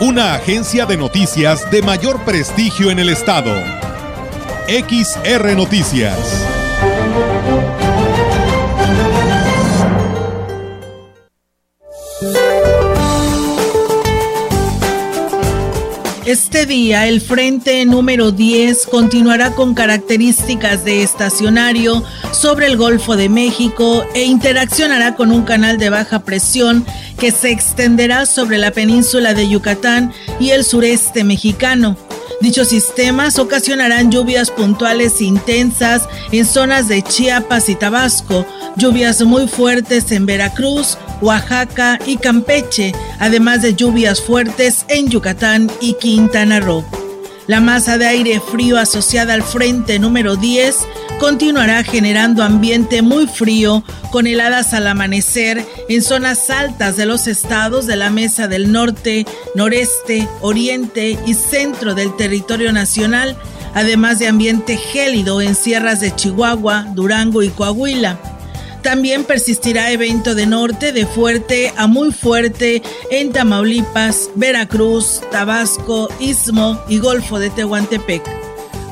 [0.00, 3.54] una agencia de noticias de mayor prestigio en el estado.
[4.68, 6.44] XR Noticias.
[16.26, 22.02] Este día el frente número 10 continuará con características de estacionario
[22.32, 26.84] sobre el Golfo de México e interaccionará con un canal de baja presión
[27.18, 31.96] que se extenderá sobre la península de Yucatán y el sureste mexicano.
[32.40, 40.12] Dichos sistemas ocasionarán lluvias puntuales intensas en zonas de Chiapas y Tabasco, lluvias muy fuertes
[40.12, 46.84] en Veracruz, Oaxaca y Campeche, además de lluvias fuertes en Yucatán y Quintana Roo.
[47.46, 50.78] La masa de aire frío asociada al frente número 10
[51.20, 57.86] continuará generando ambiente muy frío con heladas al amanecer en zonas altas de los estados
[57.86, 63.36] de la Mesa del Norte, Noreste, Oriente y Centro del territorio nacional,
[63.74, 68.35] además de ambiente gélido en sierras de Chihuahua, Durango y Coahuila.
[68.86, 76.80] También persistirá evento de norte de fuerte a muy fuerte en Tamaulipas, Veracruz, Tabasco, Istmo
[76.88, 78.22] y Golfo de Tehuantepec.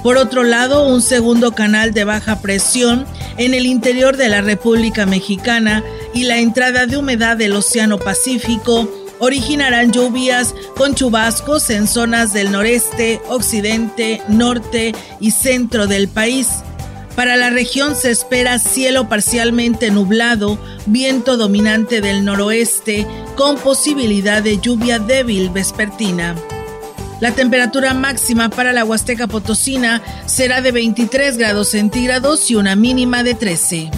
[0.02, 5.06] Por otro lado, un segundo canal de baja presión en el interior de la República
[5.06, 8.88] Mexicana y la entrada de humedad del Océano Pacífico
[9.20, 16.48] originarán lluvias con chubascos en zonas del noreste, occidente, norte y centro del país
[17.16, 24.58] para la región se espera cielo parcialmente nublado, viento dominante del noroeste, con posibilidad de
[24.58, 26.34] lluvia débil vespertina.
[27.20, 33.22] La temperatura máxima para la Huasteca Potosina será de 23 grados centígrados y una mínima
[33.22, 33.90] de 13.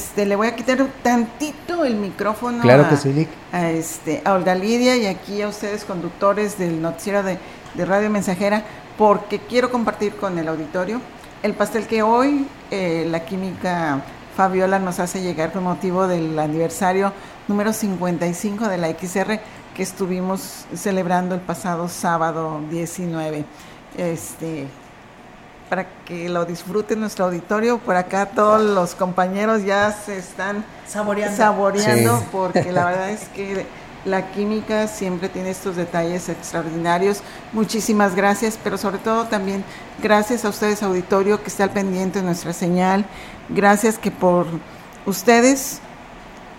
[0.00, 4.54] Este, le voy a quitar tantito el micrófono claro que sí, a, este, a Olga
[4.54, 7.38] Lidia y aquí a ustedes conductores del noticiero de,
[7.76, 8.64] Radio Mensajera
[8.96, 11.02] porque quiero compartir con el auditorio
[11.42, 14.02] el pastel que hoy eh, la química
[14.34, 17.12] Fabiola nos hace llegar con motivo del aniversario
[17.46, 19.38] número 55 de la XR
[19.76, 23.44] que estuvimos celebrando el pasado sábado 19.
[23.98, 24.66] Este,
[25.70, 27.78] para que lo disfrute nuestro auditorio.
[27.78, 33.64] Por acá todos los compañeros ya se están saboreando, porque la verdad es que
[34.04, 37.22] la química siempre tiene estos detalles extraordinarios.
[37.52, 39.62] Muchísimas gracias, pero sobre todo también
[40.02, 43.04] gracias a ustedes, auditorio, que está al pendiente de nuestra señal.
[43.48, 44.46] Gracias que por
[45.06, 45.80] ustedes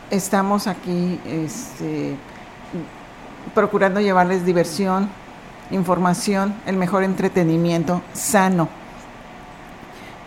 [0.10, 2.16] estamos aquí este,
[3.54, 5.10] procurando llevarles diversión,
[5.70, 8.81] información, el mejor entretenimiento sano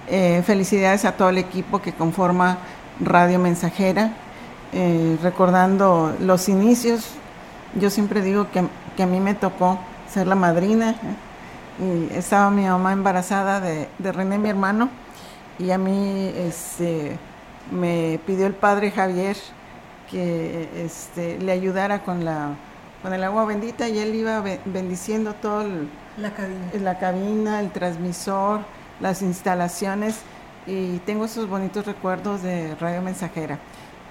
[0.09, 2.59] eh, felicidades a todo el equipo que conforma
[3.01, 4.13] Radio Mensajera.
[4.73, 7.11] Eh, recordando los inicios,
[7.75, 9.79] yo siempre digo que, a mí me tocó
[10.13, 10.91] ser la madrina.
[10.91, 12.11] ¿eh?
[12.11, 14.91] Y estaba mi mamá embarazada de, René, mi hermano,
[15.59, 17.17] y a mí este,
[17.71, 19.37] me pidió el padre Javier
[20.11, 22.51] que este, le ayudara con, la,
[23.03, 25.65] con el agua bendita y él iba bendiciendo todo
[26.19, 26.71] la, cabina.
[26.81, 28.61] la cabina, el transmisor
[29.01, 30.17] las instalaciones
[30.67, 33.59] y tengo esos bonitos recuerdos de Radio Mensajera.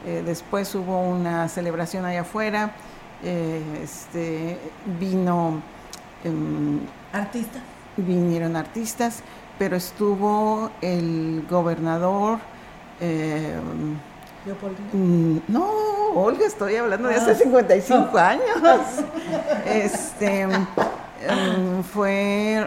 [0.06, 2.72] Eh, después hubo una celebración allá afuera,
[3.24, 4.58] eh, este,
[5.00, 5.62] vino...
[6.24, 6.80] Em,
[7.12, 7.62] ¿Artistas?
[7.96, 9.24] Vinieron artistas,
[9.58, 12.40] pero estuvo el gobernador...
[13.00, 13.56] Eh,
[14.94, 15.70] mm, no,
[16.16, 18.30] Olga, estoy hablando de hace 55 ah.
[18.30, 18.44] años.
[19.66, 22.58] este, em, fue,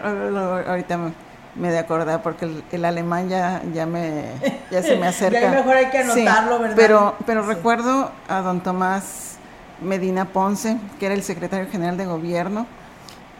[0.67, 1.26] ahorita me
[1.57, 4.25] de acordar porque el, alemán ya, ya, me,
[4.71, 5.41] ya se me acerca.
[5.41, 6.75] ya mejor hay que anotarlo, ¿verdad?
[6.75, 9.37] Pero, pero recuerdo a don Tomás
[9.81, 12.67] Medina Ponce, que era el secretario general de gobierno,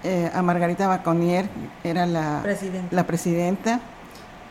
[0.03, 1.47] eh, a Margarita Baconier,
[1.83, 3.79] era la presidenta, la presidenta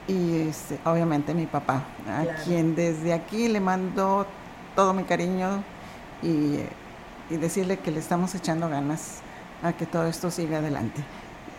[0.09, 4.27] y este, obviamente mi papá, a quien desde aquí le mando
[4.75, 5.63] todo mi cariño
[6.23, 6.61] y
[7.31, 9.19] y decirle que le estamos echando ganas
[9.63, 11.03] a que todo esto siga adelante.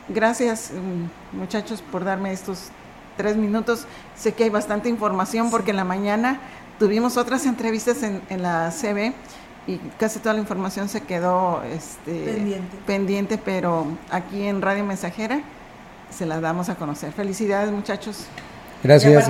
[0.10, 2.70] Gracias mm, muchachos por darme estos
[3.18, 3.86] tres minutos.
[4.16, 6.40] Sé que hay bastante información porque en la mañana
[6.80, 9.14] tuvimos otras entrevistas en, en la CB
[9.68, 13.38] y casi toda la información se quedó este, pendiente.
[13.38, 15.42] pero aquí en Radio Mensajera
[16.10, 17.12] se la damos a conocer.
[17.12, 18.26] Felicidades muchachos.
[18.84, 19.28] Gracias.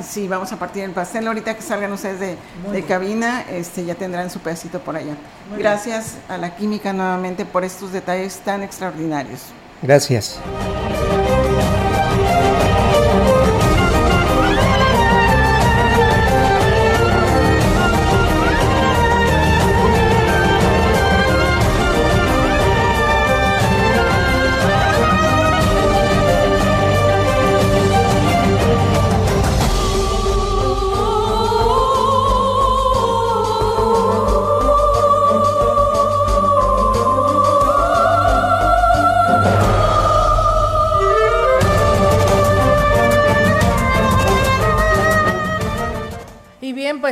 [0.00, 1.26] Sí, vamos a partir el pastel.
[1.26, 2.36] Ahorita que salgan ustedes de,
[2.72, 5.14] de cabina, este, ya tendrán su pedacito por allá.
[5.58, 9.52] Gracias a la química nuevamente por estos detalles tan extraordinarios.
[9.84, 10.40] Gracias.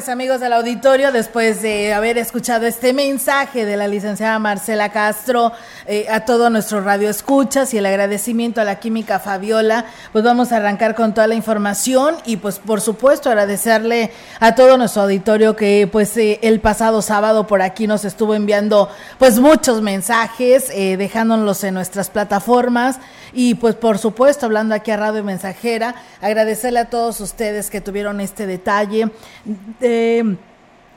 [0.09, 5.53] Amigos del auditorio, después de haber escuchado este mensaje de la licenciada Marcela Castro
[5.87, 10.51] eh, a todo nuestro radio escuchas y el agradecimiento a la química Fabiola, pues vamos
[10.51, 15.55] a arrancar con toda la información y pues por supuesto agradecerle a todo nuestro auditorio
[15.57, 18.89] que pues eh, el pasado sábado por aquí nos estuvo enviando
[19.19, 22.99] pues muchos mensajes, eh, dejándonos en nuestras plataformas
[23.35, 28.21] y pues por supuesto hablando aquí a Radio Mensajera, agradecerle a todos ustedes que tuvieron
[28.21, 29.11] este detalle.
[29.81, 29.92] de,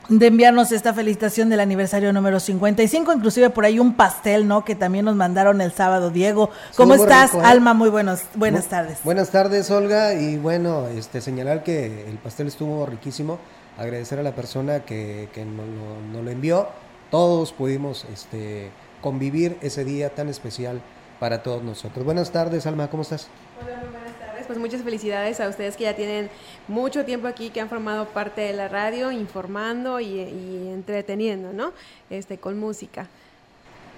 [0.08, 4.64] enviarnos esta felicitación del aniversario número 55, inclusive por ahí un pastel, ¿no?
[4.64, 6.50] Que también nos mandaron el sábado, Diego.
[6.76, 7.40] ¿Cómo estás, ¿eh?
[7.42, 7.74] Alma?
[7.74, 8.98] Muy buenos, buenas tardes.
[9.04, 13.38] Buenas tardes, Olga, y bueno, este señalar que el pastel estuvo riquísimo,
[13.78, 15.66] agradecer a la persona que, que nos,
[16.12, 16.68] no, lo envió,
[17.10, 18.70] todos pudimos este,
[19.00, 20.80] convivir ese día tan especial
[21.20, 22.04] para todos nosotros.
[22.04, 23.28] Buenas tardes, Alma, ¿cómo estás?
[23.60, 24.05] Hola.
[24.46, 26.30] Pues muchas felicidades a ustedes que ya tienen
[26.68, 31.72] mucho tiempo aquí que han formado parte de la radio, informando y, entreteniendo, ¿no?
[32.10, 33.08] Este, con música.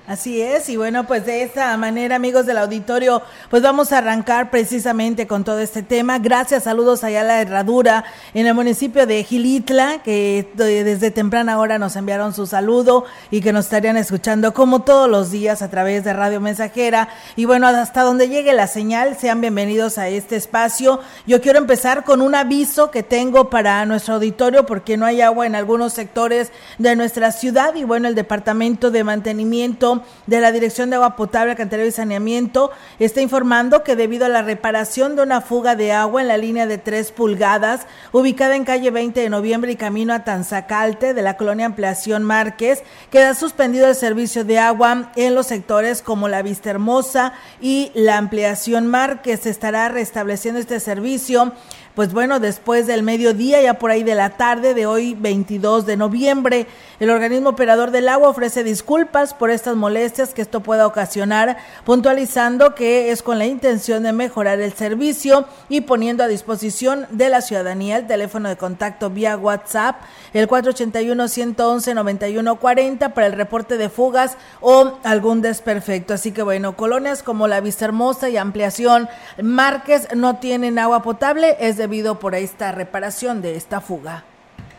[0.08, 3.20] Así es, y bueno, pues de esta manera, amigos del auditorio,
[3.50, 6.19] pues vamos a arrancar precisamente con todo este tema.
[6.19, 11.78] Gracias, saludos allá a la Herradura en el municipio de Gilitla, que desde temprana hora
[11.78, 16.05] nos enviaron su saludo y que nos estarían escuchando como todos los días a través
[16.05, 17.10] de Radio Mensajera.
[17.37, 21.00] Y bueno, hasta donde llegue la señal, sean bienvenidos a este espacio.
[21.26, 25.46] Yo quiero empezar con un aviso que tengo para nuestro auditorio porque no hay agua
[25.46, 30.91] en algunos sectores de nuestra ciudad y bueno, el Departamento de Mantenimiento de la Dirección
[30.91, 35.41] de Agua Potable, Alcantarillado y Saneamiento está informando que debido a la reparación de una
[35.41, 39.73] fuga de agua en la línea de 3 pulgadas, ubicada en calle 20 de noviembre
[39.73, 45.12] y camino a Tanzacalte de la colonia Ampliación Márquez, queda suspendido el servicio de agua
[45.17, 49.41] en los sectores como la Vista Hermosa y la Ampliación Márquez.
[49.41, 51.53] Se estará restableciendo este servicio
[51.99, 55.97] pues bueno, después del mediodía, ya por ahí de la tarde de hoy, 22 de
[55.97, 56.69] noviembre,
[57.00, 62.77] el organismo operador del agua ofrece disculpas por estas molestias que esto pueda ocasionar, puntualizando
[62.77, 67.41] que es con la intención de mejorar el servicio y poniendo a disposición de la
[67.41, 69.97] ciudadanía el teléfono de contacto vía WhatsApp,
[70.35, 76.15] el 481-111-9140 para el reporte de fugas o algún desperfecto.
[76.15, 79.08] Así que bueno, colonias como la Vista Hermosa y Ampliación
[79.43, 81.88] Márquez no tienen agua potable, es de
[82.19, 84.25] por esta reparación de esta fuga.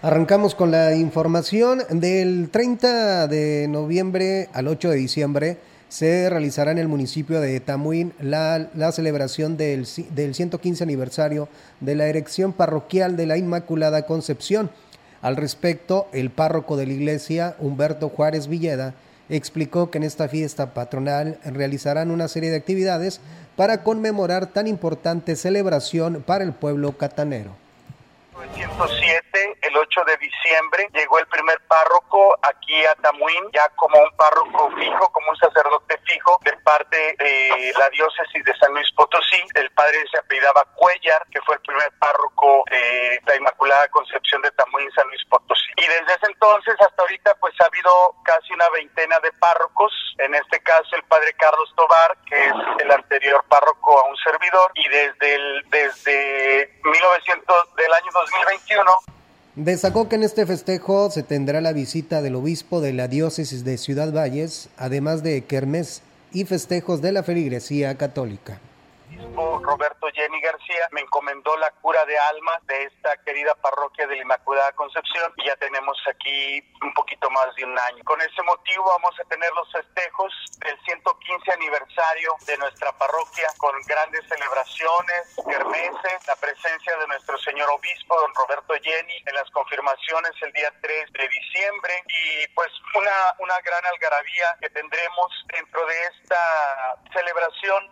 [0.04, 5.58] Arrancamos con la información del 30 de noviembre al 8 de diciembre.
[5.88, 11.50] Se realizará en el municipio de Tamuín la, la celebración del, del 115 aniversario
[11.80, 14.70] de la erección parroquial de la Inmaculada Concepción.
[15.24, 18.94] Al respecto, el párroco de la iglesia, Humberto Juárez Villeda,
[19.30, 23.22] explicó que en esta fiesta patronal realizarán una serie de actividades
[23.56, 27.52] para conmemorar tan importante celebración para el pueblo catanero.
[28.40, 34.16] 1907, el 8 de diciembre, llegó el primer párroco aquí a Tamuín, ya como un
[34.16, 39.42] párroco fijo, como un sacerdote fijo de parte de la diócesis de San Luis Potosí.
[39.56, 44.52] El padre se apellidaba Cuellar, que fue el primer párroco de la Inmaculada Concepción de
[44.52, 45.70] Tamuín, San Luis Potosí.
[45.78, 50.36] Y desde ese entonces hasta ahorita pues ha habido casi una veintena de párrocos, en
[50.36, 54.88] este caso el padre Carlos Tobar, que es el anterior párroco a un servidor, y
[54.90, 59.20] desde el desde 1900 del año 2021
[59.56, 63.78] Destacó que en este festejo se tendrá la visita del obispo de la diócesis de
[63.78, 68.62] Ciudad Valles, además de kermés y festejos de la feligresía católica.
[69.62, 74.22] Roberto Jenny García me encomendó la cura de almas de esta querida parroquia de la
[74.24, 78.04] Inmaculada Concepción y ya tenemos aquí un poquito más de un año.
[78.04, 83.74] Con ese motivo vamos a tener los festejos del 115 aniversario de nuestra parroquia con
[83.88, 90.32] grandes celebraciones, kermeses, la presencia de nuestro señor obispo, don Roberto Jenny, en las confirmaciones
[90.42, 96.04] el día 3 de diciembre y pues una, una gran algarabía que tendremos dentro de
[96.06, 97.92] esta celebración.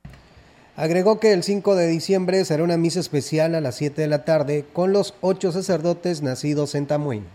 [0.77, 4.25] Agregó que el 5 de diciembre será una misa especial a las 7 de la
[4.25, 7.25] tarde con los ocho sacerdotes nacidos en Tamuín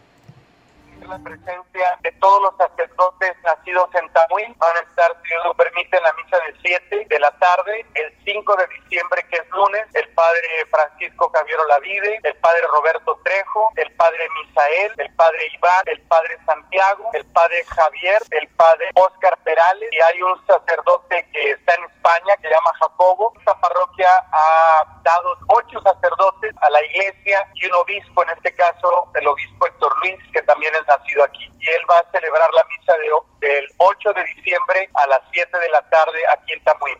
[1.08, 4.54] la presencia de todos los sacerdotes nacidos en Tamuín.
[4.58, 7.86] Van a estar, si Dios lo permite, en la misa de 7 de la tarde,
[7.94, 13.20] el 5 de diciembre, que es lunes, el padre Francisco Javier Olavide, el padre Roberto
[13.24, 18.90] Trejo, el padre Misael, el padre Iván, el padre Santiago, el padre Javier, el padre
[18.94, 23.32] Oscar Perales, y hay un sacerdote que está en España, que se llama Jacobo.
[23.38, 29.08] Esta parroquia ha dado ocho sacerdotes a la iglesia y un obispo, en este caso
[29.14, 31.44] el obispo Héctor Luis, que también es nacido aquí.
[31.60, 35.58] Y él va a celebrar la misa de, del 8 de diciembre a las 7
[35.58, 36.98] de la tarde aquí en Tamuín.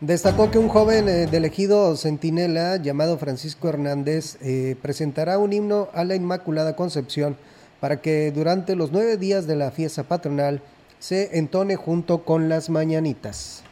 [0.00, 5.88] Destacó que un joven eh, del ejido Centinela llamado Francisco Hernández eh, presentará un himno
[5.92, 7.36] a la Inmaculada Concepción
[7.80, 10.62] para que durante los nueve días de la fiesta patronal
[11.00, 13.64] se entone junto con las mañanitas.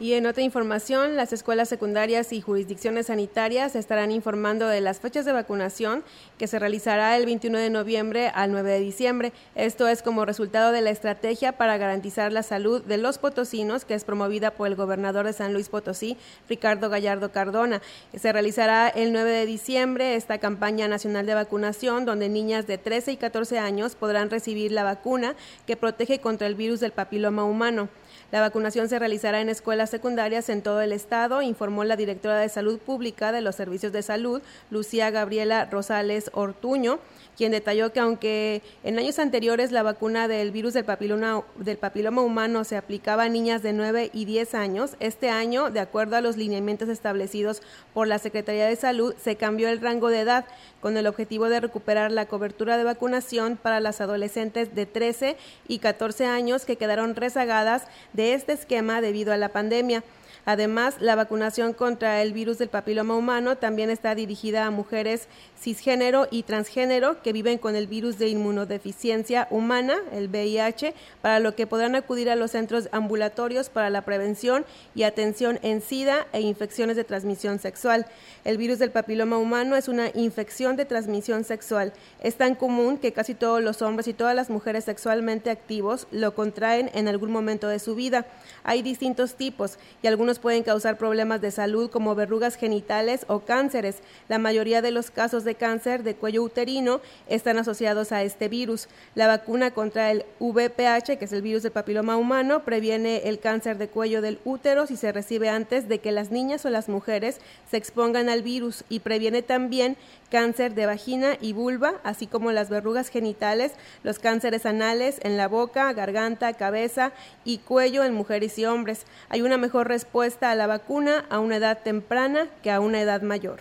[0.00, 5.26] Y en otra información, las escuelas secundarias y jurisdicciones sanitarias estarán informando de las fechas
[5.26, 6.02] de vacunación
[6.38, 9.34] que se realizará el 21 de noviembre al 9 de diciembre.
[9.54, 13.92] Esto es como resultado de la estrategia para garantizar la salud de los potosinos que
[13.92, 16.16] es promovida por el gobernador de San Luis Potosí,
[16.48, 17.82] Ricardo Gallardo Cardona.
[18.18, 23.12] Se realizará el 9 de diciembre esta campaña nacional de vacunación donde niñas de 13
[23.12, 25.34] y 14 años podrán recibir la vacuna
[25.66, 27.90] que protege contra el virus del papiloma humano.
[28.32, 32.48] La vacunación se realizará en escuelas secundarias en todo el estado, informó la directora de
[32.48, 37.00] Salud Pública de los Servicios de Salud, Lucía Gabriela Rosales Ortuño
[37.40, 42.20] quien detalló que aunque en años anteriores la vacuna del virus del papiloma, del papiloma
[42.20, 46.20] humano se aplicaba a niñas de 9 y 10 años, este año, de acuerdo a
[46.20, 47.62] los lineamientos establecidos
[47.94, 50.44] por la Secretaría de Salud, se cambió el rango de edad
[50.82, 55.78] con el objetivo de recuperar la cobertura de vacunación para las adolescentes de 13 y
[55.78, 57.86] 14 años que quedaron rezagadas
[58.20, 60.04] de este esquema debido a la pandemia.
[60.44, 65.28] Además, la vacunación contra el virus del papiloma humano también está dirigida a mujeres
[65.60, 71.54] cisgénero y transgénero que viven con el virus de inmunodeficiencia humana, el VIH, para lo
[71.54, 76.40] que podrán acudir a los centros ambulatorios para la prevención y atención en SIDA e
[76.40, 78.06] infecciones de transmisión sexual.
[78.44, 81.92] El virus del papiloma humano es una infección de transmisión sexual.
[82.20, 86.34] Es tan común que casi todos los hombres y todas las mujeres sexualmente activos lo
[86.34, 88.26] contraen en algún momento de su vida.
[88.64, 93.96] Hay distintos tipos y algunos pueden causar problemas de salud como verrugas genitales o cánceres.
[94.28, 98.88] La mayoría de los casos de cáncer de cuello uterino están asociados a este virus.
[99.14, 103.78] La vacuna contra el VPH, que es el virus del papiloma humano, previene el cáncer
[103.78, 107.40] de cuello del útero si se recibe antes de que las niñas o las mujeres
[107.70, 109.96] se expongan al virus y previene también
[110.30, 113.72] cáncer de vagina y vulva, así como las verrugas genitales,
[114.04, 117.12] los cánceres anales en la boca, garganta, cabeza
[117.44, 119.06] y cuello en mujeres y hombres.
[119.28, 123.22] Hay una mejor respuesta a la vacuna a una edad temprana que a una edad
[123.22, 123.60] mayor.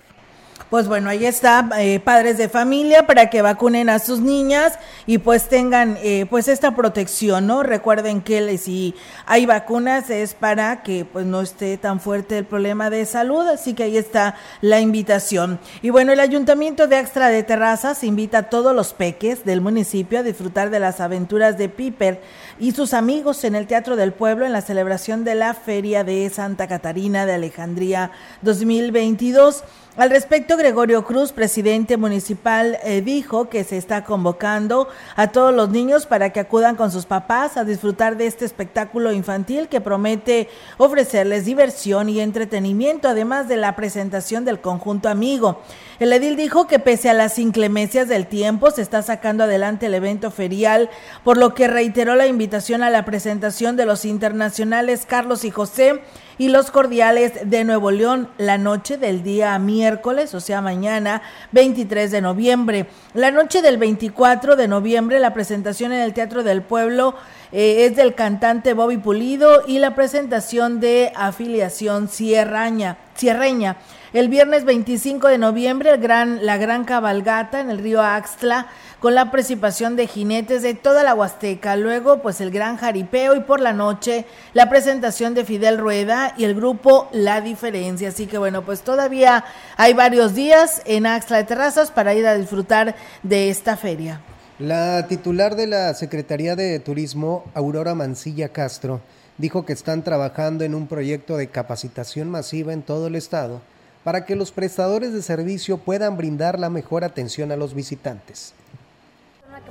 [0.69, 5.17] Pues bueno, ahí está, eh, padres de familia, para que vacunen a sus niñas y
[5.17, 7.63] pues tengan eh, pues esta protección, ¿no?
[7.63, 8.93] Recuerden que si
[9.25, 13.73] hay vacunas es para que pues no esté tan fuerte el problema de salud, así
[13.73, 15.59] que ahí está la invitación.
[15.81, 20.19] Y bueno, el Ayuntamiento de Extra de Terrazas invita a todos los peques del municipio
[20.19, 22.21] a disfrutar de las aventuras de Piper
[22.59, 26.29] y sus amigos en el Teatro del Pueblo en la celebración de la Feria de
[26.29, 28.11] Santa Catarina de Alejandría
[28.43, 29.63] 2022.
[29.99, 35.69] Al respecto, Gregorio Cruz, presidente municipal, eh, dijo que se está convocando a todos los
[35.69, 40.49] niños para que acudan con sus papás a disfrutar de este espectáculo infantil que promete
[40.77, 45.61] ofrecerles diversión y entretenimiento, además de la presentación del conjunto amigo.
[45.99, 49.93] El edil dijo que pese a las inclemencias del tiempo, se está sacando adelante el
[49.93, 50.89] evento ferial,
[51.23, 56.01] por lo que reiteró la invitación a la presentación de los internacionales Carlos y José
[56.39, 62.09] y los cordiales de Nuevo León la noche del día miércoles, o sea, mañana 23
[62.09, 62.87] de noviembre.
[63.13, 67.13] La noche del 24 de noviembre, la presentación en el Teatro del Pueblo
[67.51, 73.75] eh, es del cantante Bobby Pulido y la presentación de afiliación Sierraña, Sierreña.
[74.13, 78.67] el viernes 25 de noviembre el gran, la gran cabalgata en el río Axtla
[78.99, 81.75] con la participación de jinetes de toda la Huasteca.
[81.75, 86.43] Luego, pues el gran jaripeo y por la noche la presentación de Fidel Rueda y
[86.43, 88.09] el grupo La Diferencia.
[88.09, 89.45] Así que bueno, pues todavía
[89.77, 94.21] hay varios días en Axtla de Terrazas para ir a disfrutar de esta feria.
[94.59, 98.99] La titular de la Secretaría de Turismo, Aurora Mancilla Castro,
[99.37, 103.61] dijo que están trabajando en un proyecto de capacitación masiva en todo el estado
[104.03, 108.53] para que los prestadores de servicio puedan brindar la mejor atención a los visitantes.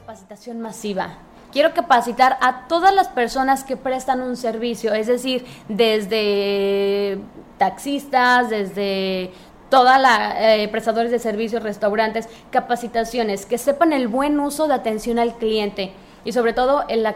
[0.08, 1.18] Capacitación masiva.
[1.52, 7.18] Quiero capacitar a todas las personas que prestan un servicio, es decir, desde
[7.58, 9.32] taxistas, desde
[9.68, 15.18] toda la eh, prestadores de servicios, restaurantes, capacitaciones, que sepan el buen uso de atención
[15.18, 15.92] al cliente
[16.24, 17.14] y sobre todo en la,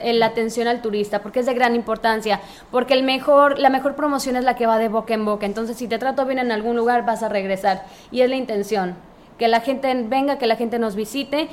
[0.00, 4.36] la atención al turista, porque es de gran importancia, porque el mejor, la mejor promoción
[4.36, 6.76] es la que va de boca en boca, entonces si te trato bien en algún
[6.76, 7.86] lugar vas a regresar.
[8.12, 8.94] Y es la intención,
[9.38, 11.48] que la gente venga, que la gente nos visite.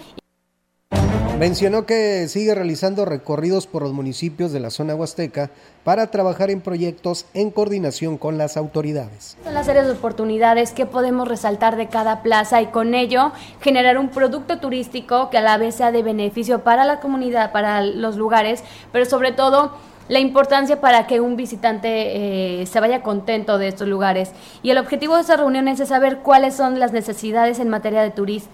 [1.39, 5.51] Mencionó que sigue realizando recorridos por los municipios de la zona huasteca
[5.83, 9.35] para trabajar en proyectos en coordinación con las autoridades.
[9.43, 13.97] Son las áreas de oportunidades que podemos resaltar de cada plaza y con ello generar
[13.97, 18.15] un producto turístico que a la vez sea de beneficio para la comunidad, para los
[18.15, 18.63] lugares,
[18.93, 19.73] pero sobre todo
[20.07, 24.31] la importancia para que un visitante eh, se vaya contento de estos lugares.
[24.61, 28.11] Y el objetivo de estas reuniones es saber cuáles son las necesidades en materia de,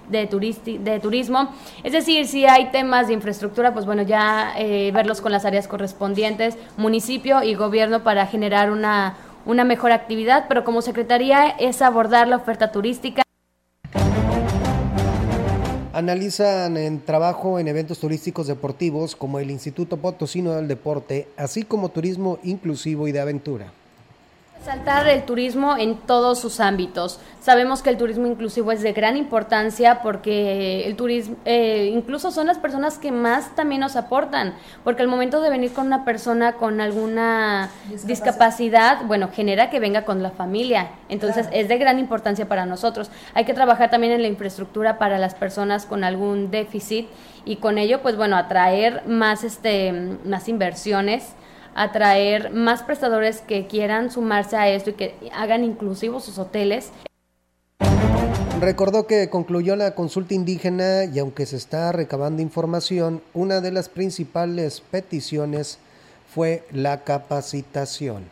[0.10, 1.50] de, de turismo.
[1.84, 5.68] Es decir, si hay temas de infraestructura, pues bueno, ya eh, verlos con las áreas
[5.68, 9.16] correspondientes, municipio y gobierno para generar una,
[9.46, 10.46] una mejor actividad.
[10.48, 13.24] Pero como Secretaría es abordar la oferta turística
[15.94, 21.90] analizan en trabajo en eventos turísticos deportivos como el Instituto Potosino del Deporte, así como
[21.90, 23.74] turismo inclusivo y de aventura.
[24.64, 27.20] Saltar el turismo en todos sus ámbitos.
[27.40, 32.46] Sabemos que el turismo inclusivo es de gran importancia porque el turismo, eh, incluso son
[32.46, 34.54] las personas que más también nos aportan,
[34.84, 37.72] porque al momento de venir con una persona con alguna
[38.04, 40.92] discapacidad, bueno, genera que venga con la familia.
[41.10, 43.10] Entonces es de gran importancia para nosotros.
[43.34, 47.08] Hay que trabajar también en la infraestructura para las personas con algún déficit
[47.46, 49.92] y con ello, pues bueno, atraer más, este,
[50.24, 51.34] más inversiones
[51.76, 56.92] atraer más prestadores que quieran sumarse a esto y que hagan inclusivos sus hoteles.
[58.60, 63.90] Recordó que concluyó la consulta indígena y aunque se está recabando información, una de las
[63.90, 65.80] principales peticiones
[66.34, 68.24] fue la capacitación.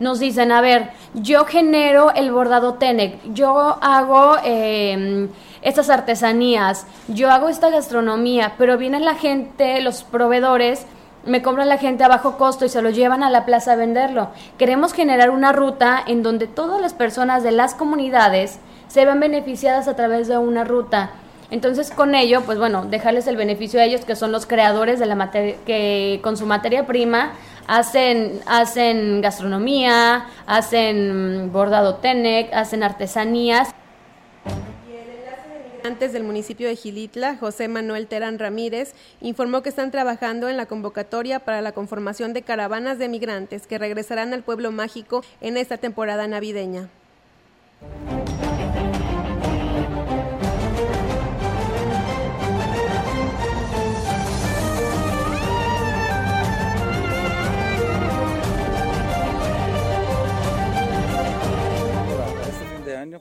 [0.00, 5.28] Nos dicen, a ver, yo genero el bordado TENEC, yo hago eh,
[5.62, 10.86] estas artesanías, yo hago esta gastronomía, pero viene la gente, los proveedores,
[11.28, 13.76] me compran la gente a bajo costo y se lo llevan a la plaza a
[13.76, 14.30] venderlo.
[14.56, 19.88] Queremos generar una ruta en donde todas las personas de las comunidades se vean beneficiadas
[19.88, 21.10] a través de una ruta.
[21.50, 25.06] Entonces, con ello, pues bueno, dejarles el beneficio a ellos, que son los creadores de
[25.06, 27.32] la materia, que con su materia prima
[27.66, 33.70] hacen, hacen gastronomía, hacen bordado tenec, hacen artesanías
[35.88, 41.40] del municipio de Gilitla, José Manuel Terán Ramírez, informó que están trabajando en la convocatoria
[41.40, 46.28] para la conformación de caravanas de migrantes que regresarán al pueblo mágico en esta temporada
[46.28, 46.90] navideña.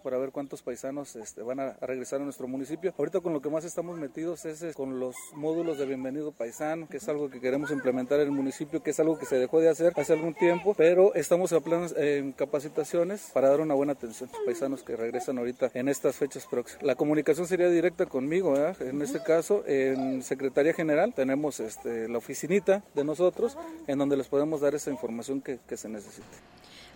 [0.03, 2.93] Para ver cuántos paisanos este, van a, regresar a nuestro municipio.
[2.97, 6.97] Ahorita con lo que más estamos metidos es, con los módulos de bienvenido paisano, que
[6.97, 9.69] es algo que queremos implementar en el municipio, que es algo que se dejó de
[9.69, 14.29] hacer hace algún tiempo, pero estamos a planes, en capacitaciones para dar una buena atención
[14.29, 16.83] a los paisanos que regresan ahorita en estas fechas próximas.
[16.83, 22.83] La comunicación sería directa conmigo, en este caso en Secretaría General tenemos este, la oficinita
[22.93, 26.25] de nosotros en donde les podemos dar esa información que, que se necesite.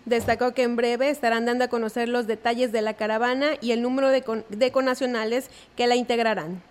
[0.04, 3.82] Destacó que en breve estarán dando a conocer los detalles de la caravana y el
[3.82, 6.62] número de, de conacionales que la integrarán.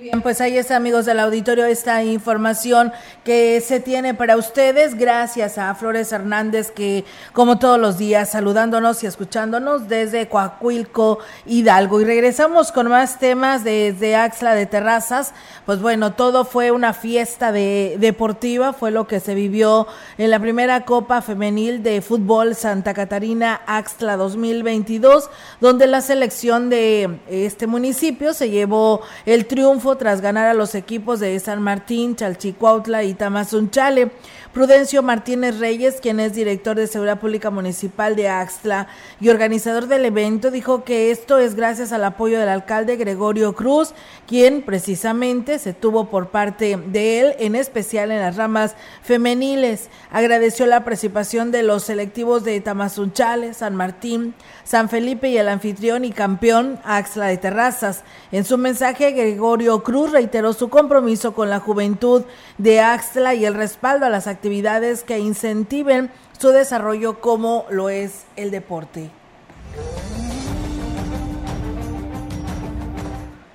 [0.00, 4.96] Bien, pues ahí está, amigos del auditorio, esta información que se tiene para ustedes.
[4.96, 12.00] Gracias a Flores Hernández, que como todos los días, saludándonos y escuchándonos desde Coahuilco, Hidalgo.
[12.00, 15.32] Y regresamos con más temas desde Axla de Terrazas.
[15.64, 19.86] Pues bueno, todo fue una fiesta de, deportiva, fue lo que se vivió
[20.18, 25.30] en la primera Copa Femenil de Fútbol Santa Catarina Axla 2022,
[25.60, 31.20] donde la selección de este municipio se llevó el triunfo tras ganar a los equipos
[31.20, 34.10] de San Martín, Chalchicuautla y Tamazunchale.
[34.54, 38.86] Prudencio Martínez Reyes, quien es director de Seguridad Pública Municipal de Axtla
[39.20, 43.94] y organizador del evento, dijo que esto es gracias al apoyo del alcalde Gregorio Cruz,
[44.28, 49.90] quien precisamente se tuvo por parte de él, en especial en las ramas femeniles.
[50.12, 56.04] Agradeció la participación de los selectivos de Tamazunchale, San Martín, San Felipe y el anfitrión
[56.04, 58.04] y campeón Axla de Terrazas.
[58.30, 62.24] En su mensaje, Gregorio Cruz reiteró su compromiso con la juventud
[62.58, 68.24] de Axla y el respaldo a las actividades que incentiven su desarrollo como lo es
[68.36, 69.10] el deporte.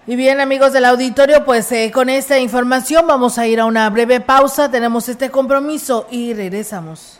[0.07, 3.87] Y bien amigos del auditorio, pues eh, con esta información vamos a ir a una
[3.91, 7.19] breve pausa, tenemos este compromiso y regresamos.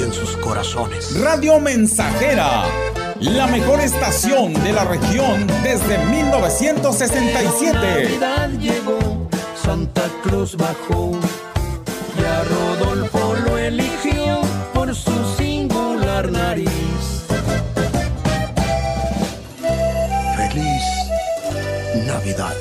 [0.00, 1.20] y en sus corazones.
[1.20, 2.64] Radio Mensajera,
[3.20, 7.74] la mejor estación de la región desde 1967.
[7.74, 9.28] Navidad llegó,
[9.62, 11.12] Santa Cruz bajó
[12.18, 14.40] y a Rodolfo lo eligió
[14.72, 16.68] por su singular nariz.
[20.36, 20.82] Feliz
[22.06, 22.54] Navidad.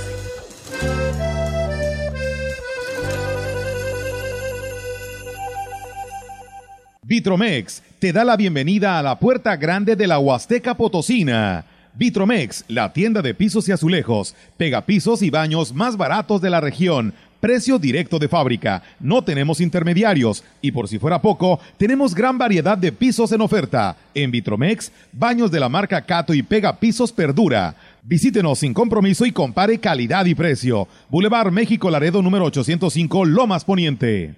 [7.10, 11.65] Vitromex te da la bienvenida a la puerta grande de la Huasteca Potosina.
[11.95, 17.15] Vitromex, la tienda de pisos y azulejos, pegapisos y baños más baratos de la región.
[17.39, 22.78] Precio directo de fábrica, no tenemos intermediarios y por si fuera poco, tenemos gran variedad
[22.78, 23.98] de pisos en oferta.
[24.13, 27.74] En Vitromex, baños de la marca Cato y Pega Pisos Perdura.
[28.04, 30.88] Visítenos sin compromiso y compare calidad y precio.
[31.10, 34.36] Boulevard México Laredo número 805 Lomas Poniente.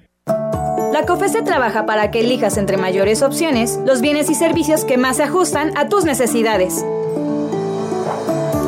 [0.91, 5.17] La COFESE trabaja para que elijas entre mayores opciones los bienes y servicios que más
[5.17, 6.86] se ajustan a tus necesidades.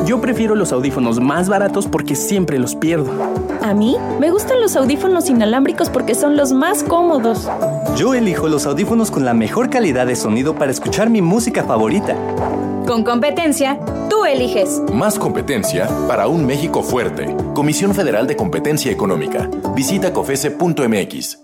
[0.06, 3.10] Yo prefiero los audífonos más baratos porque siempre los pierdo.
[3.62, 7.48] A mí me gustan los audífonos inalámbricos porque son los más cómodos.
[7.96, 12.16] Yo elijo los audífonos con la mejor calidad de sonido para escuchar mi música favorita.
[12.86, 14.82] Con competencia, tú eliges.
[14.92, 17.34] Más competencia para un México fuerte.
[17.54, 19.48] Comisión Federal de Competencia Económica.
[19.74, 21.43] Visita cofese.mx.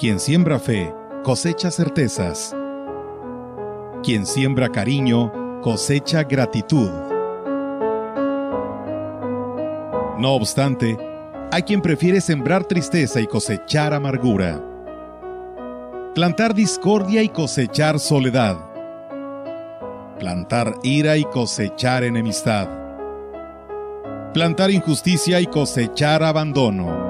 [0.00, 2.56] Quien siembra fe, cosecha certezas.
[4.02, 6.88] Quien siembra cariño, cosecha gratitud.
[10.16, 10.96] No obstante,
[11.52, 14.64] hay quien prefiere sembrar tristeza y cosechar amargura.
[16.14, 18.56] Plantar discordia y cosechar soledad.
[20.18, 22.70] Plantar ira y cosechar enemistad.
[24.32, 27.09] Plantar injusticia y cosechar abandono.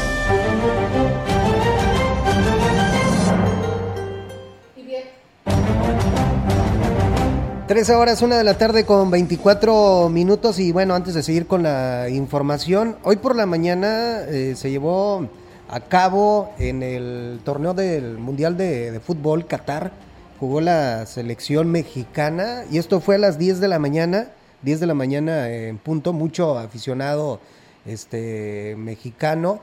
[7.71, 10.59] 13 horas, una de la tarde con 24 minutos.
[10.59, 15.29] Y bueno, antes de seguir con la información, hoy por la mañana eh, se llevó
[15.69, 19.93] a cabo en el torneo del Mundial de, de, Fútbol Qatar,
[20.37, 22.65] jugó la selección mexicana.
[22.69, 24.31] Y esto fue a las 10 de la mañana,
[24.63, 27.39] 10 de la mañana en punto, mucho aficionado
[27.85, 29.61] este mexicano.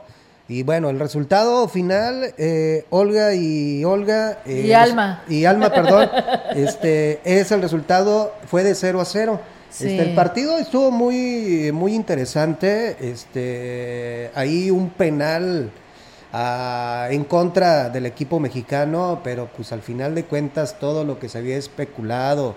[0.49, 4.39] Y bueno, el resultado final, eh, Olga y Olga...
[4.47, 5.21] Eh, y Alma.
[5.29, 6.09] Y Alma, perdón,
[6.55, 9.39] este, es el resultado, fue de 0 a 0.
[9.69, 12.97] Este, el partido estuvo muy, muy interesante.
[12.99, 15.69] Este, ahí un penal
[16.33, 21.29] ah, en contra del equipo mexicano, pero pues al final de cuentas todo lo que
[21.29, 22.55] se había especulado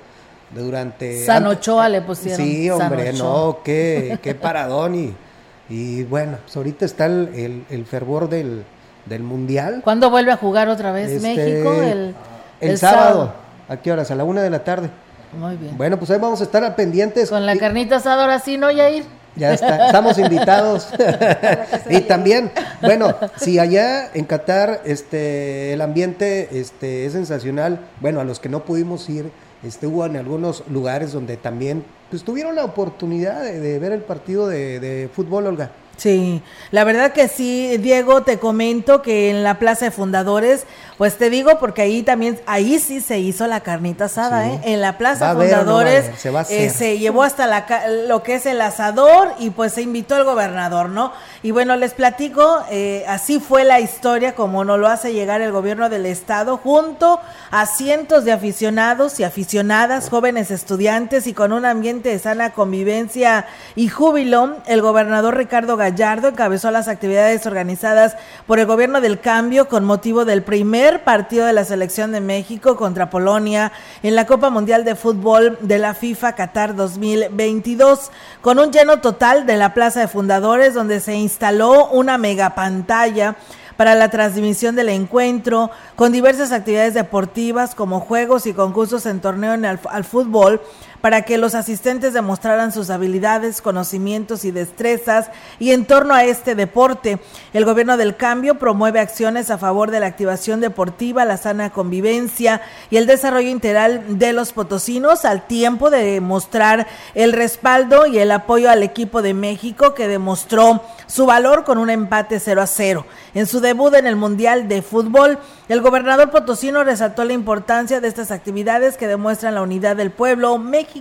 [0.54, 1.26] durante...
[1.26, 2.38] San Ochoa le pusieron.
[2.38, 5.14] Sí, hombre, no, qué, qué paradón y...
[5.72, 8.62] Y bueno, pues ahorita está el, el, fervor del,
[9.06, 9.80] del, Mundial.
[9.82, 11.72] ¿Cuándo vuelve a jugar otra vez este, México?
[11.72, 12.14] El,
[12.60, 13.32] el sábado.
[13.70, 14.10] ¿A qué horas?
[14.10, 14.90] A la una de la tarde.
[15.32, 15.78] Muy bien.
[15.78, 17.30] Bueno, pues ahí vamos a estar al pendientes.
[17.30, 19.04] Con la carnita asada ahora sí, ¿no, Yair?
[19.34, 20.90] Ya está, estamos invitados.
[21.88, 28.24] y también, bueno, si allá en Qatar este, el ambiente este, es sensacional, bueno, a
[28.24, 29.32] los que no pudimos ir,
[29.64, 31.82] este, hubo en algunos lugares donde también
[32.12, 35.70] pues, tuvieron la oportunidad de, ver el partido de, de fútbol, Olga.
[35.96, 40.66] Sí, la verdad que sí, Diego, te comento que en la Plaza de Fundadores,
[40.98, 44.60] pues te digo porque ahí también, ahí sí se hizo la carnita asada, ¿eh?
[44.64, 47.66] En la Plaza Fundadores se, eh, se, llevó hasta la,
[48.06, 51.12] lo que es el asador y pues se invitó el gobernador, ¿no?
[51.42, 55.50] Y bueno, les platico, eh, así fue la historia como nos lo hace llegar el
[55.50, 61.64] gobierno del estado junto a cientos de aficionados y aficionadas, jóvenes estudiantes y con un
[61.64, 68.58] ambiente de sana convivencia y júbilo, el gobernador Ricardo Gallardo encabezó las actividades organizadas por
[68.58, 73.10] el gobierno del cambio con motivo del primer partido de la selección de México contra
[73.10, 79.00] Polonia en la Copa Mundial de Fútbol de la FIFA Qatar 2022, con un lleno
[79.00, 83.36] total de la Plaza de Fundadores donde se instaló una mega pantalla
[83.76, 89.54] para la transmisión del encuentro, con diversas actividades deportivas como juegos y concursos en torneo
[89.90, 90.60] al fútbol,
[91.02, 96.54] para que los asistentes demostraran sus habilidades, conocimientos y destrezas y en torno a este
[96.54, 97.18] deporte.
[97.52, 102.62] El gobierno del cambio promueve acciones a favor de la activación deportiva, la sana convivencia
[102.88, 108.30] y el desarrollo integral de los potosinos al tiempo de mostrar el respaldo y el
[108.30, 113.06] apoyo al equipo de México que demostró su valor con un empate 0 a 0.
[113.34, 115.38] En su debut en el Mundial de Fútbol,
[115.68, 120.58] el gobernador potosino resaltó la importancia de estas actividades que demuestran la unidad del pueblo
[120.58, 120.91] mexicano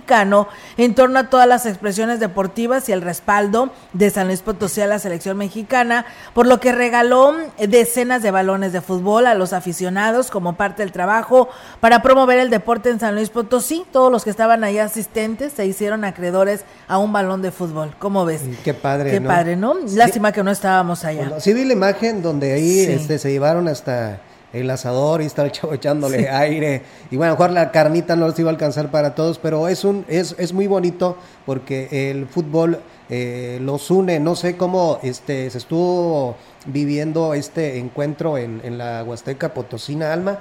[0.76, 4.86] en torno a todas las expresiones deportivas y el respaldo de San Luis Potosí a
[4.86, 10.30] la selección mexicana, por lo que regaló decenas de balones de fútbol a los aficionados
[10.30, 11.48] como parte del trabajo
[11.80, 13.84] para promover el deporte en San Luis Potosí.
[13.92, 17.94] Todos los que estaban ahí asistentes se hicieron acreedores a un balón de fútbol.
[17.98, 18.42] ¿Cómo ves?
[18.64, 19.10] Qué padre.
[19.10, 19.74] Qué padre, ¿no?
[19.94, 21.40] Lástima que no estábamos allá.
[21.40, 24.20] sí vi la imagen donde ahí este, se llevaron hasta
[24.52, 26.82] el asador y chavo echándole aire.
[27.10, 30.04] Y bueno, mejor la carnita no les iba a alcanzar para todos, pero es, un,
[30.08, 34.20] es, es muy bonito porque el fútbol eh, los une.
[34.20, 36.36] No sé cómo este, se estuvo
[36.66, 40.40] viviendo este encuentro en, en la Huasteca Potosina Alma.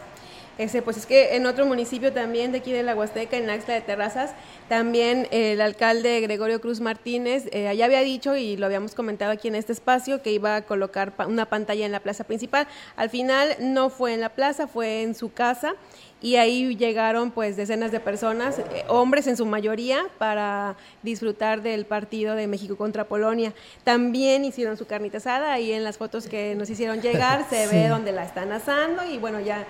[0.57, 3.73] Ese, pues es que en otro municipio también de aquí de la Huasteca, en Axla
[3.73, 4.31] de Terrazas,
[4.69, 9.47] también el alcalde Gregorio Cruz Martínez eh, allá había dicho y lo habíamos comentado aquí
[9.47, 12.67] en este espacio que iba a colocar una pantalla en la plaza principal.
[12.95, 15.73] Al final no fue en la plaza, fue en su casa
[16.21, 21.85] y ahí llegaron pues decenas de personas, eh, hombres en su mayoría, para disfrutar del
[21.85, 23.53] partido de México contra Polonia.
[23.83, 27.87] También hicieron su carnita asada, ahí en las fotos que nos hicieron llegar se ve
[27.87, 29.65] donde la están asando y bueno, ya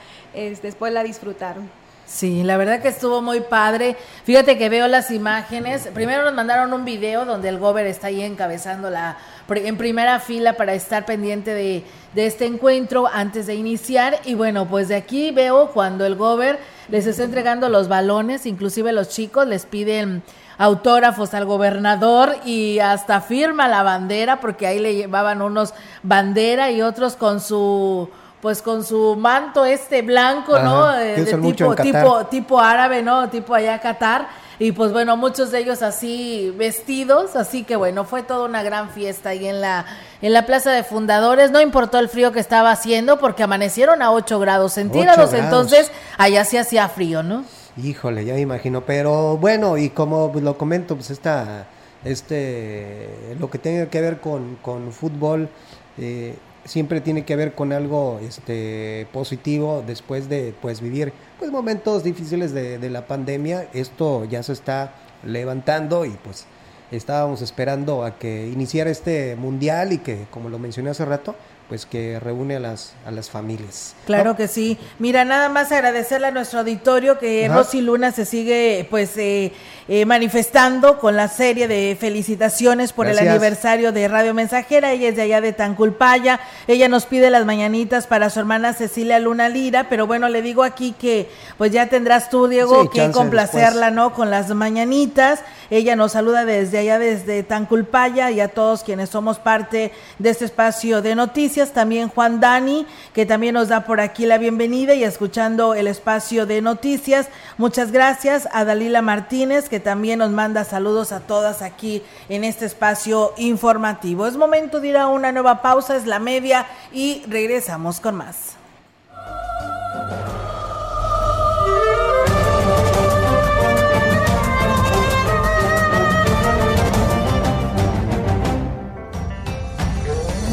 [0.62, 1.81] después la disfrutaron.
[2.12, 3.96] Sí, la verdad que estuvo muy padre.
[4.26, 5.88] Fíjate que veo las imágenes.
[5.94, 9.18] Primero nos mandaron un video donde el Gober está ahí encabezando la
[9.50, 11.84] en primera fila para estar pendiente de,
[12.16, 14.20] este encuentro antes de iniciar.
[14.26, 18.92] Y bueno, pues de aquí veo cuando el Gober les está entregando los balones, inclusive
[18.92, 20.22] los chicos les piden
[20.58, 26.82] autógrafos al gobernador y hasta firma la bandera porque ahí le llevaban unos bandera y
[26.82, 28.10] otros con su
[28.42, 30.98] pues con su manto este blanco, ¿no?
[30.98, 33.30] Eh, de tipo, tipo, tipo árabe, ¿no?
[33.30, 34.28] Tipo allá Qatar.
[34.58, 38.92] Y pues bueno, muchos de ellos así vestidos, así que bueno, fue toda una gran
[38.92, 39.86] fiesta ahí en la,
[40.22, 41.50] en la Plaza de Fundadores.
[41.50, 46.46] No importó el frío que estaba haciendo porque amanecieron a 8 grados centígrados, entonces allá
[46.46, 47.44] sí hacía frío, ¿no?
[47.82, 51.66] Híjole, ya me imagino, pero bueno, y como lo comento, pues esta,
[52.04, 55.50] este, lo que tiene que ver con, con fútbol,
[55.98, 62.04] eh, siempre tiene que ver con algo este, positivo después de pues, vivir pues, momentos
[62.04, 63.68] difíciles de, de la pandemia.
[63.74, 64.94] Esto ya se está
[65.24, 66.46] levantando y pues
[66.92, 71.36] estábamos esperando a que iniciara este mundial y que, como lo mencioné hace rato,
[71.72, 73.96] pues que reúne a las, a las familias.
[74.06, 74.78] Claro que sí.
[75.00, 79.54] Mira, nada más agradecerle a nuestro auditorio que Rosy Luna se sigue pues eh,
[79.88, 84.92] eh, manifestando con la serie de felicitaciones por el aniversario de Radio Mensajera.
[84.92, 86.42] Ella es de allá de Tanculpaya.
[86.68, 90.64] Ella nos pide las mañanitas para su hermana Cecilia Luna Lira, pero bueno, le digo
[90.64, 94.14] aquí que pues ya tendrás tú, Diego, que complacerla, ¿no?
[94.14, 95.40] Con las mañanitas.
[95.70, 100.44] Ella nos saluda desde allá, desde Tanculpaya y a todos quienes somos parte de este
[100.44, 105.04] espacio de noticias también Juan Dani, que también nos da por aquí la bienvenida y
[105.04, 107.30] escuchando el espacio de noticias.
[107.58, 112.66] Muchas gracias a Dalila Martínez, que también nos manda saludos a todas aquí en este
[112.66, 114.26] espacio informativo.
[114.26, 118.56] Es momento de ir a una nueva pausa, es la media y regresamos con más.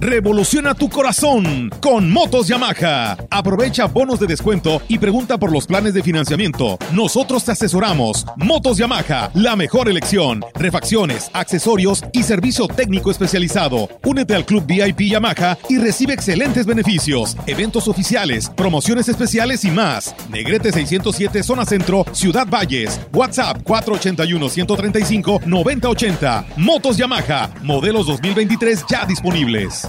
[0.00, 3.16] Revoluciona tu corazón con Motos Yamaha.
[3.30, 6.78] Aprovecha bonos de descuento y pregunta por los planes de financiamiento.
[6.92, 8.24] Nosotros te asesoramos.
[8.36, 10.44] Motos Yamaha, la mejor elección.
[10.54, 13.88] Refacciones, accesorios y servicio técnico especializado.
[14.04, 20.14] Únete al Club VIP Yamaha y recibe excelentes beneficios, eventos oficiales, promociones especiales y más.
[20.30, 23.00] Negrete 607 Zona Centro, Ciudad Valles.
[23.12, 26.46] WhatsApp 481 135 9080.
[26.56, 29.88] Motos Yamaha, modelos 2023 ya disponibles.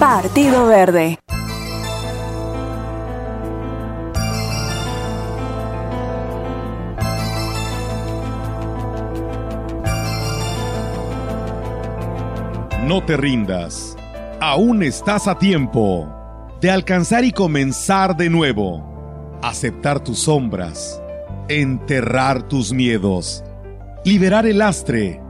[0.00, 1.18] Partido Verde.
[12.82, 13.94] No te rindas.
[14.40, 16.08] Aún estás a tiempo
[16.62, 19.38] de alcanzar y comenzar de nuevo.
[19.42, 21.02] Aceptar tus sombras.
[21.48, 23.44] Enterrar tus miedos.
[24.06, 25.20] Liberar el lastre.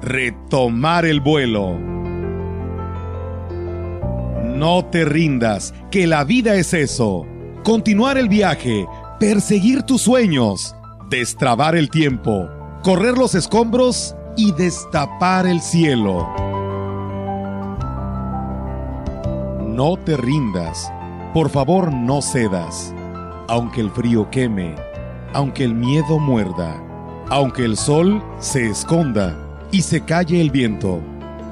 [0.00, 1.95] Retomar el vuelo.
[4.56, 7.26] No te rindas, que la vida es eso.
[7.62, 8.86] Continuar el viaje,
[9.20, 10.74] perseguir tus sueños,
[11.10, 12.48] destrabar el tiempo,
[12.82, 16.26] correr los escombros y destapar el cielo.
[19.66, 20.90] No te rindas,
[21.34, 22.94] por favor no cedas,
[23.48, 24.74] aunque el frío queme,
[25.34, 26.82] aunque el miedo muerda,
[27.28, 29.36] aunque el sol se esconda
[29.70, 31.02] y se calle el viento,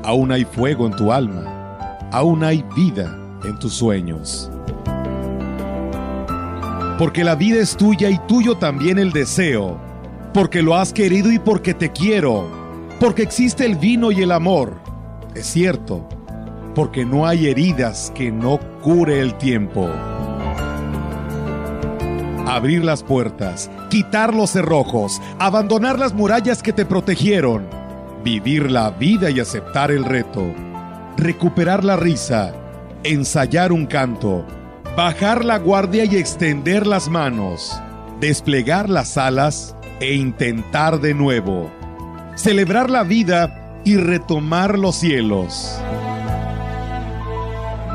[0.03, 1.54] aún hay fuego en tu alma
[2.15, 4.49] aún hay vida en tus sueños.
[6.97, 9.81] Porque la vida es tuya y tuyo también el deseo.
[10.33, 12.49] Porque lo has querido y porque te quiero.
[13.01, 14.75] Porque existe el vino y el amor.
[15.35, 16.09] Es cierto.
[16.77, 19.91] Porque no hay heridas que no cure el tiempo.
[22.47, 27.67] Abrir las puertas, quitar los cerrojos, abandonar las murallas que te protegieron,
[28.23, 30.45] vivir la vida y aceptar el reto
[31.17, 32.55] recuperar la risa,
[33.05, 34.45] ensayar un canto,
[34.97, 37.81] bajar la guardia y extender las manos,
[38.21, 41.71] desplegar las alas e intentar de nuevo,
[42.35, 45.79] celebrar la vida y retomar los cielos.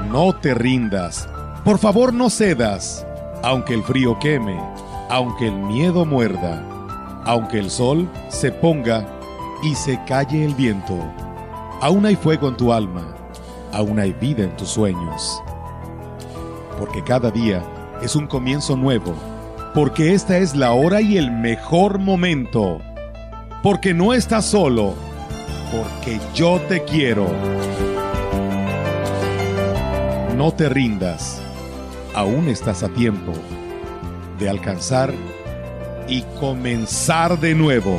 [0.09, 1.27] No te rindas,
[1.63, 3.05] por favor no cedas,
[3.43, 4.59] aunque el frío queme,
[5.09, 6.63] aunque el miedo muerda,
[7.25, 9.05] aunque el sol se ponga
[9.61, 10.97] y se calle el viento.
[11.81, 13.15] Aún hay fuego en tu alma,
[13.71, 15.41] aún hay vida en tus sueños.
[16.77, 17.63] Porque cada día
[18.01, 19.13] es un comienzo nuevo,
[19.73, 22.79] porque esta es la hora y el mejor momento,
[23.63, 24.93] porque no estás solo,
[25.71, 27.27] porque yo te quiero.
[30.35, 31.41] No te rindas,
[32.13, 33.31] aún estás a tiempo
[34.37, 35.13] de alcanzar
[36.09, 37.97] y comenzar de nuevo.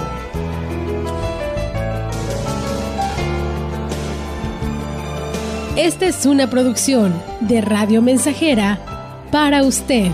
[5.82, 7.10] Esta es una producción
[7.40, 8.78] de Radio Mensajera
[9.32, 10.12] para usted.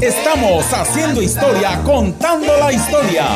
[0.00, 3.26] Estamos haciendo historia, contando la historia.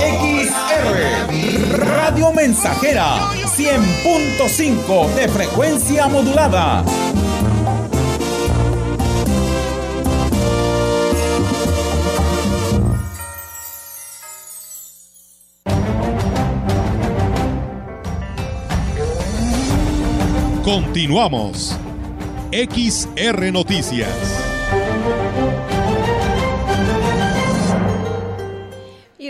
[0.00, 6.82] XR Radio Mensajera 100.5 de frecuencia modulada.
[20.64, 21.76] Continuamos.
[22.52, 24.41] XR Noticias.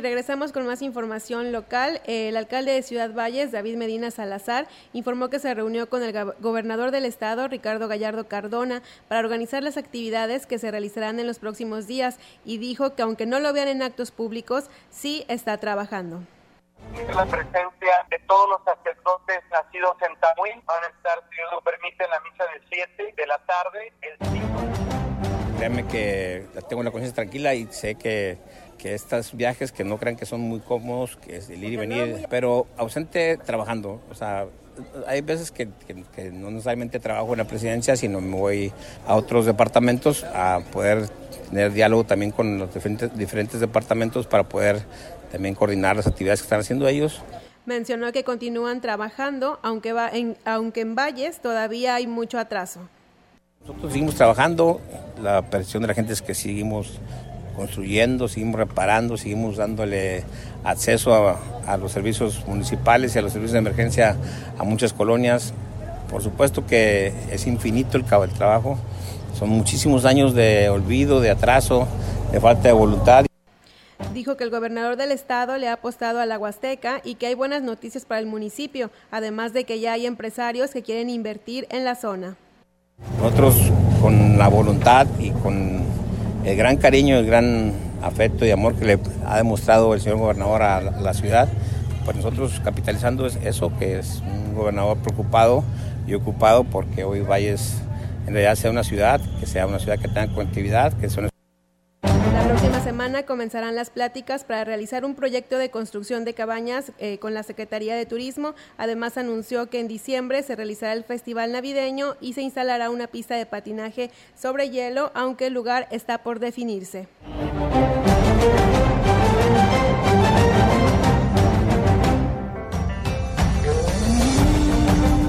[0.03, 2.03] Regresamos con más información local.
[2.05, 6.91] El alcalde de Ciudad Valles, David Medina Salazar, informó que se reunió con el gobernador
[6.91, 11.87] del estado, Ricardo Gallardo Cardona, para organizar las actividades que se realizarán en los próximos
[11.87, 16.21] días y dijo que aunque no lo vean en actos públicos, sí está trabajando.
[17.15, 21.61] La presencia de todos los sacerdotes nacidos en Tamuín van a estar, si Dios lo
[21.63, 22.61] permite, en la misa de
[22.99, 25.59] 7 de la tarde, el 5.
[25.59, 28.37] Créeme que tengo una conciencia tranquila y sé que
[28.83, 31.77] que estos viajes que no crean que son muy cómodos, que es el ir y
[31.77, 34.01] venir, pero ausente trabajando.
[34.11, 34.47] O sea,
[35.07, 35.69] hay veces que,
[36.33, 38.73] no necesariamente trabajo en la presidencia, sino me voy
[39.07, 41.09] a otros departamentos a poder
[41.49, 44.83] tener diálogo también con los diferentes, diferentes departamentos para poder
[45.31, 47.23] también coordinar las actividades que están haciendo ellos.
[47.67, 52.81] Mencionó que continúan trabajando, aunque, va en, aunque en Valles todavía hay mucho atraso.
[53.61, 54.81] Nosotros seguimos trabajando,
[55.23, 56.99] la percepción de la gente es que seguimos
[57.55, 60.25] construyendo, seguimos reparando, seguimos dándole
[60.65, 64.17] acceso a, los servicios municipales y a los servicios de emergencia
[64.59, 65.55] a muchas colonias.
[66.11, 68.79] Por supuesto que es infinito el, el trabajo,
[69.39, 71.89] son muchísimos años de olvido, de atraso,
[72.33, 73.25] de falta de voluntad.
[74.13, 77.35] Dijo que el gobernador del estado le ha apostado a la Huasteca y que hay
[77.35, 81.85] buenas noticias para el municipio, además de que ya hay empresarios que quieren invertir en
[81.85, 82.37] la zona.
[83.19, 83.55] Nosotros
[84.01, 85.83] con la voluntad y con
[86.45, 87.73] el gran cariño, el gran
[88.03, 91.49] afecto y amor que le ha demostrado el señor gobernador a la, ciudad,
[92.05, 95.65] pues nosotros capitalizando eso, que es un gobernador preocupado
[96.07, 97.77] y ocupado porque hoy Valles
[98.27, 101.32] en realidad sea una ciudad, que sea una ciudad que tenga conectividad, que son la
[102.63, 107.35] próxima semana comenzarán las pláticas para realizar un proyecto de construcción de cabañas eh, con
[107.35, 108.55] la Secretaría de Turismo.
[108.79, 113.35] Además anunció que en diciembre se realizará el Festival Navideño y se instalará una pista
[113.35, 117.09] de patinaje sobre hielo, aunque el lugar está por definirse.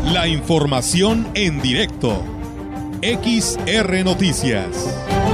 [0.06, 2.24] La información en directo.
[3.02, 5.33] XR Noticias.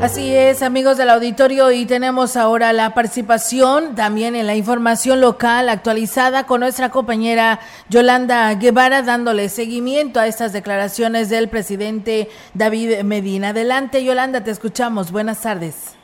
[0.00, 5.68] Así es, amigos del auditorio, y tenemos ahora la participación también en la información local
[5.68, 7.58] actualizada con nuestra compañera
[7.90, 13.50] Yolanda Guevara, dándole seguimiento a estas declaraciones del presidente David Medina.
[13.50, 15.12] Adelante, Yolanda, te escuchamos.
[15.12, 15.98] Buenas tardes.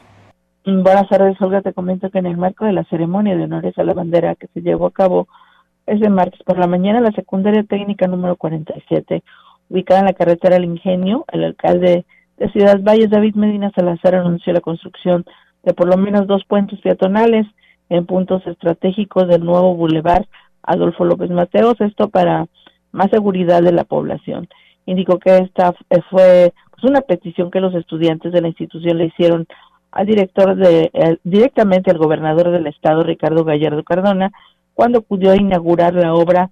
[0.67, 1.63] Buenas tardes, Olga.
[1.63, 4.49] Te comento que en el marco de la ceremonia de honores a la bandera que
[4.49, 5.27] se llevó a cabo
[5.87, 9.23] ese martes por la mañana, la secundaria técnica número 47,
[9.71, 12.05] ubicada en la carretera El Ingenio, el alcalde
[12.37, 15.25] de Ciudad Valles, David Medina Salazar anunció la construcción
[15.63, 17.47] de por lo menos dos puentes peatonales
[17.89, 20.27] en puntos estratégicos del nuevo bulevar
[20.63, 22.47] Adolfo López Mateos, esto para
[22.93, 24.49] más seguridad de la población.
[24.85, 25.73] Indicó que esta
[26.11, 29.47] fue pues, una petición que los estudiantes de la institución le hicieron
[29.93, 34.31] al director de directamente al gobernador del estado Ricardo Gallardo Cardona
[34.75, 36.51] cuando pudo inaugurar la obra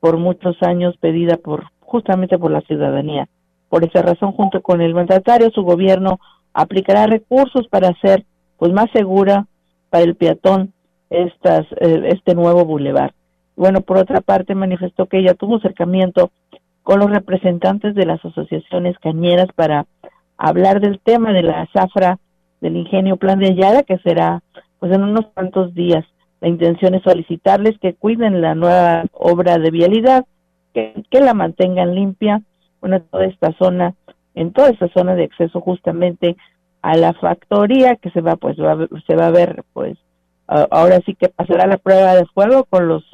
[0.00, 3.28] por muchos años pedida por justamente por la ciudadanía.
[3.68, 6.20] Por esa razón, junto con el mandatario, su gobierno
[6.52, 8.24] aplicará recursos para hacer
[8.56, 9.46] pues más segura
[9.90, 10.72] para el peatón
[11.10, 13.12] estas, eh, este nuevo bulevar.
[13.56, 16.30] Bueno, por otra parte, manifestó que ella tuvo acercamiento
[16.82, 19.86] con los representantes de las asociaciones cañeras para
[20.36, 22.18] hablar del tema de la zafra
[22.60, 24.42] del ingenio Plan de Ayala, que será
[24.78, 26.04] pues en unos cuantos días.
[26.40, 30.24] La intención es solicitarles que cuiden la nueva obra de vialidad,
[30.72, 32.42] que, que la mantengan limpia,
[32.80, 33.94] bueno, toda esta zona,
[34.34, 36.36] en toda esta zona de acceso justamente
[36.82, 39.98] a la factoría que se va pues se va a ver pues
[40.46, 43.04] ahora sí que pasará la prueba de fuego con los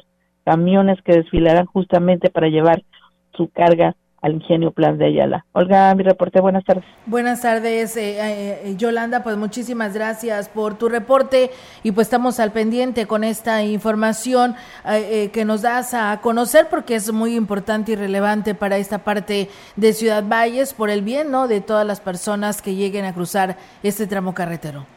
[0.45, 2.83] camiones que desfilarán justamente para llevar
[3.33, 3.95] su carga
[4.25, 5.45] al ingenio Plan de Ayala.
[5.51, 6.83] Olga, mi reporte, buenas tardes.
[7.05, 11.51] Buenas tardes, eh, eh, Yolanda, pues muchísimas gracias por tu reporte
[11.83, 14.55] y pues estamos al pendiente con esta información
[14.89, 19.47] eh, que nos das a conocer porque es muy importante y relevante para esta parte
[19.75, 23.57] de Ciudad Valles por el bien, ¿no?, de todas las personas que lleguen a cruzar
[23.83, 24.87] este tramo carretero.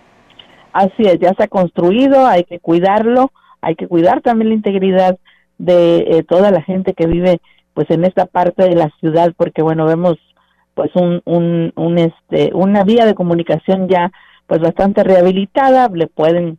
[0.72, 5.18] Así es, ya se ha construido, hay que cuidarlo, hay que cuidar también la integridad
[5.58, 7.40] de toda la gente que vive
[7.78, 10.16] pues en esta parte de la ciudad porque bueno vemos
[10.74, 14.10] pues un, un, un este una vía de comunicación ya
[14.48, 16.58] pues bastante rehabilitada le pueden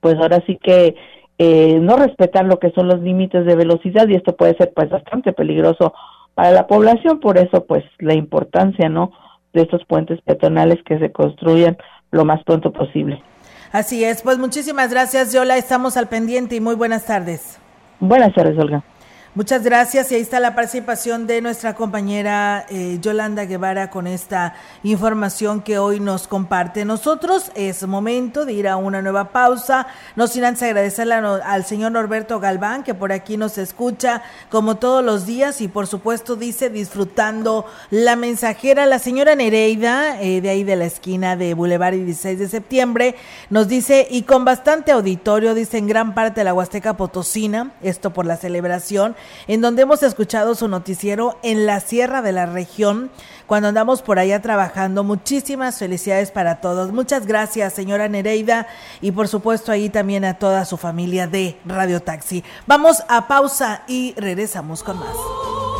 [0.00, 0.94] pues ahora sí que
[1.36, 4.88] eh, no respetar lo que son los límites de velocidad y esto puede ser pues
[4.88, 5.92] bastante peligroso
[6.34, 9.12] para la población por eso pues la importancia no
[9.52, 11.76] de estos puentes peatonales que se construyan
[12.12, 13.22] lo más pronto posible.
[13.72, 17.60] Así es pues muchísimas gracias Yola estamos al pendiente y muy buenas tardes.
[18.00, 18.82] Buenas tardes Olga
[19.36, 20.10] Muchas gracias.
[20.10, 25.78] Y ahí está la participación de nuestra compañera eh, Yolanda Guevara con esta información que
[25.78, 26.84] hoy nos comparte.
[26.84, 31.92] Nosotros es momento de ir a una nueva pausa, no sin antes agradecerle al señor
[31.92, 36.68] Norberto Galván que por aquí nos escucha como todos los días y por supuesto dice
[36.68, 42.02] disfrutando la mensajera, la señora Nereida eh, de ahí de la esquina de Boulevard y
[42.02, 43.14] 16 de septiembre
[43.48, 48.12] nos dice y con bastante auditorio dice en gran parte de la Huasteca Potosina, esto
[48.12, 49.14] por la celebración
[49.46, 53.10] en donde hemos escuchado su noticiero en la sierra de la región,
[53.46, 55.02] cuando andamos por allá trabajando.
[55.02, 56.92] Muchísimas felicidades para todos.
[56.92, 58.66] Muchas gracias, señora Nereida,
[59.00, 62.44] y por supuesto ahí también a toda su familia de Radio Taxi.
[62.66, 65.79] Vamos a pausa y regresamos con más.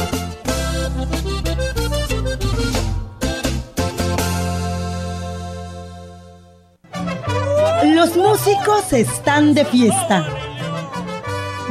[8.01, 10.25] Los músicos están de fiesta.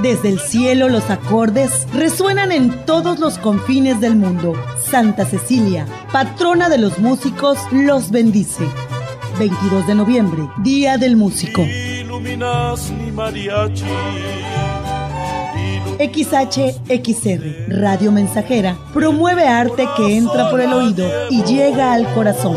[0.00, 4.52] Desde el cielo los acordes resuenan en todos los confines del mundo.
[4.80, 8.62] Santa Cecilia, patrona de los músicos, los bendice.
[9.40, 11.64] 22 de noviembre, Día del Músico.
[15.98, 22.56] XHXR, Radio Mensajera, promueve arte que entra por el oído y llega al corazón.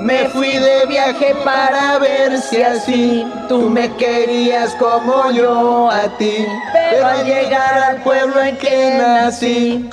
[0.00, 6.46] Me fui de viaje para ver si así tú me querías como yo a ti.
[6.72, 9.88] Pero al llegar al pueblo en que nací,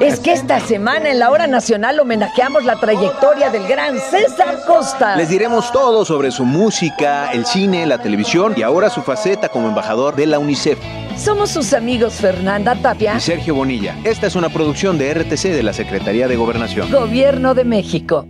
[0.00, 5.16] es que esta semana en la hora nacional homenajeamos la trayectoria del gran César Costa.
[5.16, 9.68] Les diremos todo sobre su música, el cine, la televisión y ahora su faceta como
[9.68, 10.78] embajador de la UNICEF.
[11.16, 13.96] Somos sus amigos Fernanda Tapia y Sergio Bonilla.
[14.02, 16.90] Esta es una producción de RTC de la Secretaría de Gobernación.
[16.90, 18.26] Gobierno de México.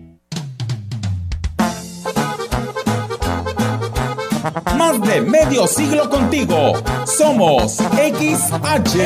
[4.76, 6.72] Más de medio siglo contigo.
[7.06, 8.96] Somos XH,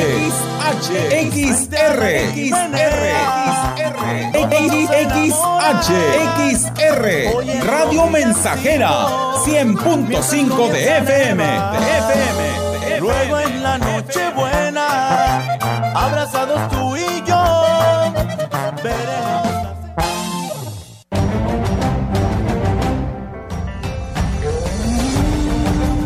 [0.57, 0.89] XH,
[1.31, 2.01] XR,
[2.33, 3.05] XR,
[5.13, 5.91] XH,
[6.49, 8.89] XR, Radio Mensajera,
[9.45, 11.43] 100.5 de FM.
[12.99, 15.57] Luego en la noche buena,
[15.93, 17.21] abrazados tú y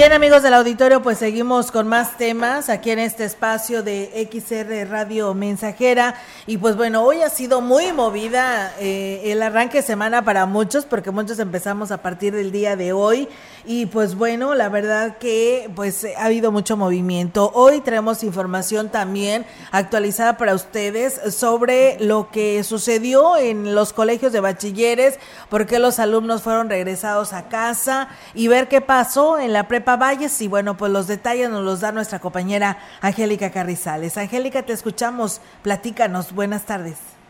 [0.00, 4.88] Bien amigos del auditorio, pues seguimos con más temas aquí en este espacio de XR
[4.88, 6.14] Radio Mensajera.
[6.46, 10.86] Y pues bueno, hoy ha sido muy movida eh, el arranque de semana para muchos,
[10.86, 13.28] porque muchos empezamos a partir del día de hoy.
[13.66, 17.50] Y pues bueno, la verdad que pues ha habido mucho movimiento.
[17.52, 24.40] Hoy traemos información también actualizada para ustedes sobre lo que sucedió en los colegios de
[24.40, 25.18] bachilleres,
[25.50, 29.89] por qué los alumnos fueron regresados a casa y ver qué pasó en la prepa
[29.96, 30.40] Valles.
[30.42, 34.16] Y bueno, pues los detalles nos los da nuestra compañera Angélica Carrizales.
[34.18, 35.40] Angélica, te escuchamos.
[35.62, 36.34] Platícanos.
[36.34, 37.20] Buenas tardes.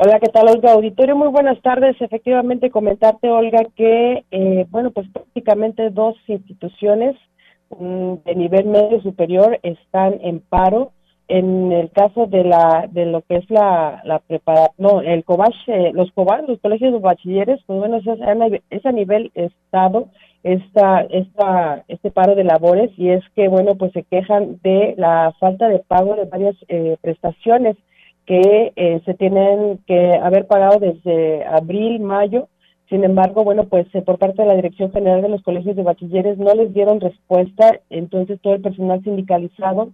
[0.00, 0.74] Hola, ¿qué tal, Olga?
[0.74, 2.00] Auditorio, muy buenas tardes.
[2.00, 7.16] Efectivamente, comentarte, Olga, que, eh, bueno, pues prácticamente dos instituciones
[7.70, 10.92] mm, de nivel medio superior están en paro.
[11.26, 15.66] En el caso de la de lo que es la, la prepara, no, el COBACH,
[15.92, 17.96] los COBACH, los colegios de bachilleres, pues bueno,
[18.70, 20.10] es a, nivel estado
[20.42, 25.34] esta, esta, este paro de labores y es que, bueno, pues se quejan de la
[25.38, 27.76] falta de pago de varias eh, prestaciones
[28.28, 32.48] que eh, se tienen que haber pagado desde abril, mayo.
[32.90, 35.82] Sin embargo, bueno, pues eh, por parte de la Dirección General de los Colegios de
[35.82, 39.92] Bachilleres no les dieron respuesta, entonces todo el personal sindicalizado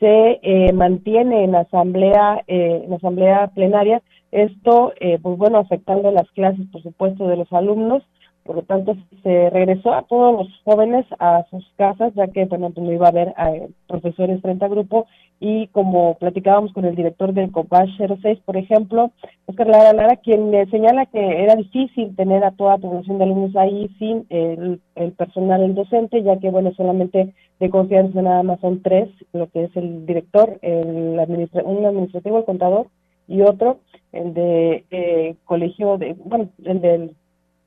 [0.00, 6.82] se eh, mantiene en asamblea, en asamblea plenaria, esto, pues bueno, afectando las clases, por
[6.82, 8.04] supuesto, de los alumnos,
[8.48, 12.70] por lo tanto se regresó a todos los jóvenes a sus casas, ya que bueno,
[12.70, 15.06] pues no iba a haber eh, profesores frente a grupo.
[15.38, 19.10] Y como platicábamos con el director del COPASH 06, por ejemplo,
[19.44, 23.54] Oscar Lara Lara, quien señala que era difícil tener a toda la población de alumnos
[23.54, 24.80] ahí sin el,
[25.18, 29.64] personal, el docente, ya que bueno, solamente de confianza nada más son tres, lo que
[29.64, 32.86] es el director, el administra un administrativo, el contador,
[33.26, 33.80] y otro,
[34.12, 37.14] el de eh, colegio, de bueno, el del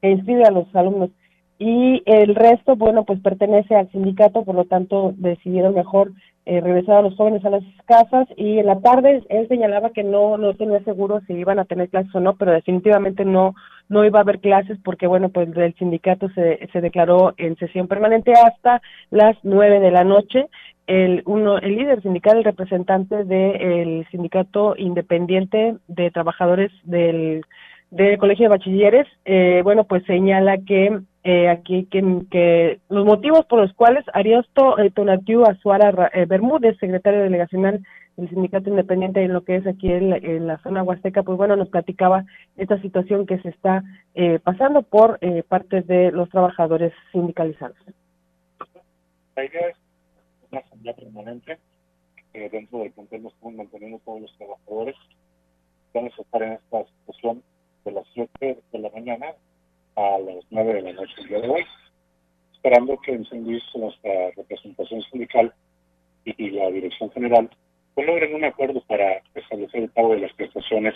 [0.01, 1.09] que inscribe a los alumnos.
[1.59, 6.11] Y el resto, bueno, pues pertenece al sindicato, por lo tanto decidieron mejor
[6.47, 10.03] eh, regresar a los jóvenes a las casas y en la tarde él señalaba que
[10.03, 13.53] no no tenía seguro si iban a tener clases o no, pero definitivamente no
[13.89, 17.87] no iba a haber clases porque bueno pues el sindicato se, se declaró en sesión
[17.87, 18.81] permanente hasta
[19.11, 20.47] las nueve de la noche.
[20.87, 27.45] El uno el líder sindical, el representante del sindicato independiente de trabajadores del
[27.91, 33.59] del Colegio de Bachilleres, eh, bueno, pues señala que eh, aquí que, los motivos por
[33.59, 37.85] los cuales Ariosto eh, Tonatiu Azuara eh, Bermúdez, secretario delegacional
[38.17, 41.69] del Sindicato Independiente en lo que es aquí en la, zona huasteca, pues bueno, nos
[41.69, 42.25] platicaba
[42.57, 43.83] esta situación que se está
[44.15, 47.77] eh, pasando por parte de los trabajadores sindicalizados.
[49.35, 49.77] La idea es
[50.51, 51.57] una asamblea permanente
[52.33, 54.95] dentro del plantel nos manteniendo todos los trabajadores.
[55.93, 57.43] Vamos a estar en esta situación
[57.85, 59.27] de las 7 de la mañana
[59.95, 61.65] a las 9 de la noche el día de hoy,
[62.53, 65.53] esperando que en San Luis nuestra representación sindical
[66.25, 67.49] y, la dirección general
[67.93, 70.93] pues logren un acuerdo para establecer el pago de las prestaciones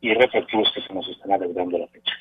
[0.00, 2.12] y retroactivos que se nos están adeudando a la fecha.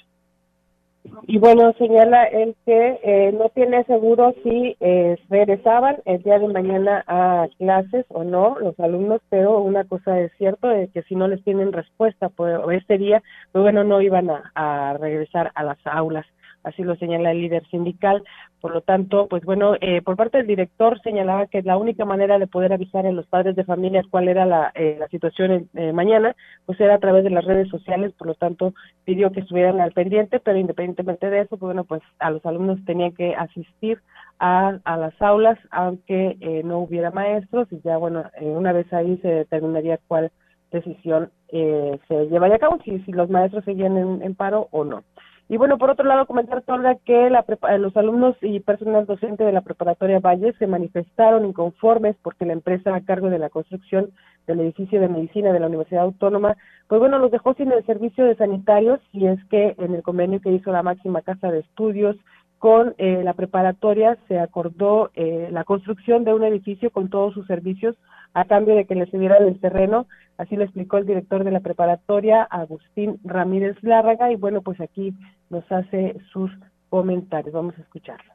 [1.27, 6.47] Y bueno, señala él que eh, no tiene seguro si eh, regresaban el día de
[6.47, 11.15] mañana a clases o no los alumnos, pero una cosa es cierto, es que si
[11.15, 15.77] no les tienen respuesta por este día, pues bueno, no iban a regresar a las
[15.85, 16.25] aulas
[16.63, 18.23] así lo señala el líder sindical.
[18.61, 22.39] Por lo tanto, pues bueno, eh, por parte del director señalaba que la única manera
[22.39, 25.91] de poder avisar a los padres de familia cuál era la, eh, la situación eh,
[25.91, 26.35] mañana,
[26.65, 29.91] pues era a través de las redes sociales, por lo tanto pidió que estuvieran al
[29.91, 33.99] pendiente, pero independientemente de eso, pues bueno, pues a los alumnos tenían que asistir
[34.39, 39.27] a, a las aulas, aunque no hubiera maestros, y ya bueno, una vez ahí se
[39.27, 40.31] determinaría cuál
[40.71, 45.03] decisión se llevaría a cabo, si, si los maestros seguían en paro o no.
[45.49, 49.43] Y bueno, por otro lado, comentar, Olga, que la eh, los alumnos y personal docente
[49.43, 54.11] de la preparatoria Valle se manifestaron inconformes porque la empresa a cargo de la construcción
[54.47, 58.25] del edificio de medicina de la Universidad Autónoma, pues bueno, los dejó sin el servicio
[58.25, 62.15] de sanitarios y es que en el convenio que hizo la máxima casa de estudios
[62.63, 67.45] con eh, la preparatoria se acordó eh, la construcción de un edificio con todos sus
[67.45, 67.97] servicios
[68.33, 70.07] a cambio de que le cedieran el terreno,
[70.37, 75.13] así lo explicó el director de la preparatoria, Agustín Ramírez Lárraga, y bueno, pues aquí
[75.49, 76.49] nos hace sus
[76.89, 77.53] comentarios.
[77.53, 78.32] Vamos a escucharlo.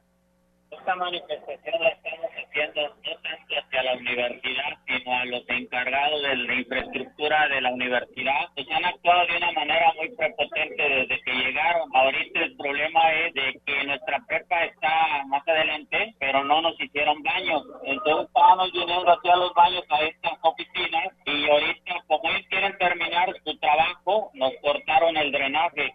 [0.71, 6.35] Esta manifestación la estamos haciendo no tanto hacia la universidad, sino a los encargados de
[6.35, 8.49] la infraestructura de la universidad.
[8.53, 11.89] Pues han actuado de una manera muy prepotente desde que llegaron.
[11.93, 17.23] Ahorita el problema es de que nuestra prepa está más adelante, pero no nos hicieron
[17.23, 17.63] baños.
[17.83, 23.29] Entonces estábamos viniendo hacia los baños a estas oficinas y ahorita como ellos quieren terminar
[23.43, 25.91] su trabajo, nos cortaron el drenaje.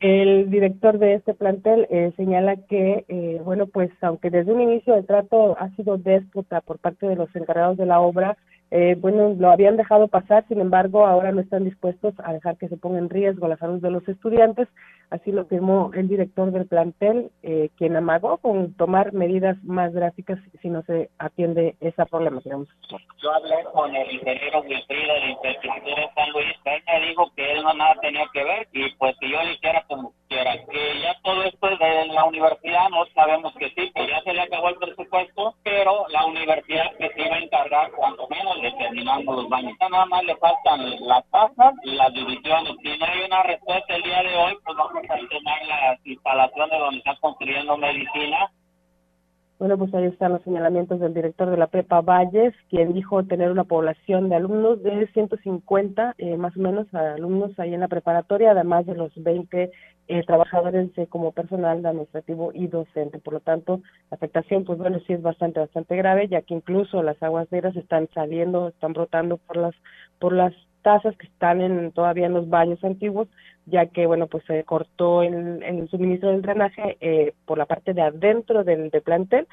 [0.00, 4.94] El director de este plantel eh, señala que, eh, bueno, pues aunque desde un inicio
[4.94, 8.38] el trato ha sido déspota por parte de los encargados de la obra,
[8.70, 12.68] eh, bueno, lo habían dejado pasar, sin embargo, ahora no están dispuestos a dejar que
[12.68, 14.68] se ponga en riesgo la salud de los estudiantes.
[15.10, 20.38] Así lo firmó el director del plantel, eh, quien amagó con tomar medidas más drásticas
[20.62, 22.56] si no se atiende esa problemática.
[23.22, 27.62] Yo hablé con el ingeniero Wilfrido de Infraestructura de San Luis, me dijo que él
[27.62, 30.52] no nada tenía que ver y pues que yo le hiciera como quiera.
[30.70, 34.32] Que ya todo esto es de la universidad, no sabemos que sí, que ya se
[34.32, 38.72] le acabó el presupuesto, pero la universidad que se iba a encargar cuando menos de
[38.72, 39.74] terminando los baños.
[39.80, 42.74] Nada más le faltan las tasas y las divisiones.
[42.82, 46.98] Si no hay una respuesta el día de hoy, pues vamos tomar las instalaciones donde
[46.98, 48.50] están construyendo medicina
[49.60, 53.50] bueno, pues ahí están los señalamientos del director de la Prepa Valles, quien dijo tener
[53.50, 58.52] una población de alumnos de 150, eh, más o menos, alumnos ahí en la preparatoria,
[58.52, 59.70] además de los 20
[60.08, 63.18] eh, trabajadores como personal administrativo y docente.
[63.18, 67.02] Por lo tanto, la afectación, pues bueno, sí es bastante, bastante grave, ya que incluso
[67.02, 69.74] las aguas negras están saliendo, están brotando por las,
[70.18, 73.28] por las tazas que están en, todavía en los baños antiguos,
[73.70, 78.02] ya que, bueno, pues se cortó el, suministro del drenaje eh, por la parte de
[78.02, 79.46] adentro del, plantel,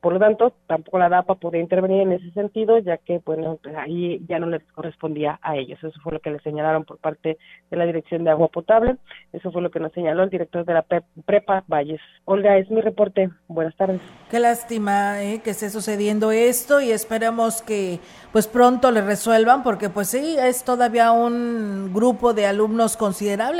[0.00, 3.74] por lo tanto, tampoco la DAPA podía intervenir en ese sentido, ya que, bueno, pues
[3.76, 5.82] ahí ya no les correspondía a ellos.
[5.82, 7.38] Eso fue lo que le señalaron por parte
[7.70, 8.96] de la Dirección de Agua Potable,
[9.32, 12.00] eso fue lo que nos señaló el director de la Prepa Valles.
[12.24, 13.30] Olga, es mi reporte.
[13.48, 14.00] Buenas tardes.
[14.30, 18.00] Qué lástima eh, que esté sucediendo esto y esperamos que,
[18.32, 22.96] pues pronto le resuelvan, porque, pues sí, es todavía un grupo de alumnos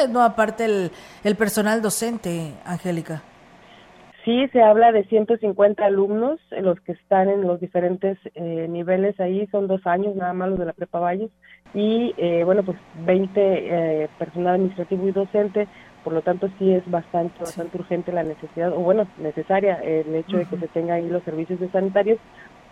[0.09, 0.23] ¿no?
[0.23, 0.91] Aparte el,
[1.25, 3.23] el personal docente, Angélica.
[4.27, 9.21] Sí, se habla de 150 alumnos, eh, los que están en los diferentes eh, niveles
[9.21, 11.31] ahí, son dos años nada más los de la Prepa Valles,
[11.75, 15.69] y eh, bueno, pues 20 personal administrativo y docente,
[16.03, 20.39] por lo tanto sí es bastante, bastante urgente la necesidad, o bueno, necesaria el hecho
[20.39, 22.19] de que se tengan ahí los servicios de sanitarios,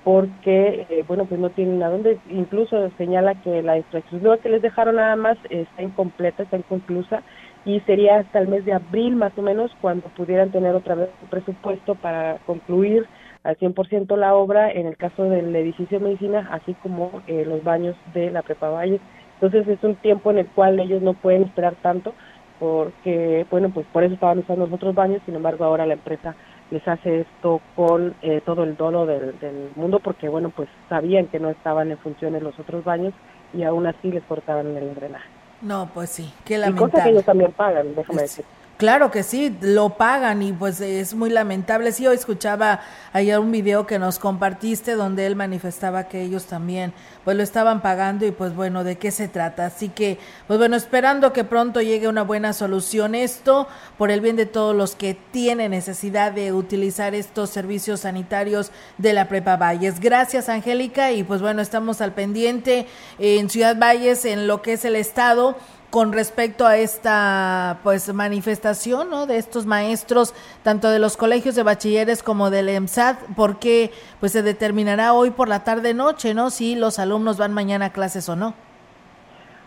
[0.05, 4.62] porque, eh, bueno, pues no tienen a dónde, incluso señala que la infraestructura que les
[4.62, 7.24] dejaron nada más está incompleta, está inconclusa,
[7.64, 11.11] y sería hasta el mes de abril más o menos cuando pudieran tener otra vez
[11.22, 13.09] un presupuesto para concluir
[13.44, 17.62] al 100% la obra en el caso del edificio de medicina, así como eh, los
[17.62, 19.02] baños de la Prepa Valle.
[19.40, 22.16] Entonces es un tiempo en el cual ellos no pueden esperar tanto
[22.59, 26.36] porque, bueno, pues por eso estaban usando los otros baños, sin embargo ahora la empresa
[26.71, 29.35] les hace esto con eh, todo el dolo del,
[29.77, 33.12] mundo porque, bueno, pues sabían que no estaban en función en los otros baños
[33.53, 35.29] y aún así les cortaban el drenaje.
[35.62, 36.89] No, pues sí, qué lamentable.
[36.89, 38.45] Y cosas que ellos también pagan, déjame decir.
[38.77, 41.93] Claro que sí, lo pagan y pues es muy lamentable.
[41.93, 42.81] Sí, hoy escuchaba
[43.12, 47.83] ayer un video que nos compartiste donde él manifestaba que ellos también pues lo estaban
[47.83, 49.66] pagando y pues bueno, ¿de qué se trata?
[49.66, 50.18] Así que
[50.49, 54.75] pues bueno, esperando que pronto llegue una buena solución esto por el bien de todos
[54.75, 60.01] los que tienen necesidad de utilizar estos servicios sanitarios de la Prepa Valles.
[60.01, 62.89] Gracias, Angélica, y pues bueno, estamos al pendiente
[63.20, 65.57] en Ciudad Valles en lo que es el estado
[65.95, 69.28] con respecto a esta pues manifestación ¿no?
[69.28, 70.34] de estos maestros
[70.64, 75.49] tanto de los colegios de bachilleres como del EMSAT porque pues se determinará hoy por
[75.49, 78.55] la tarde noche no si los alumnos van mañana a clases o no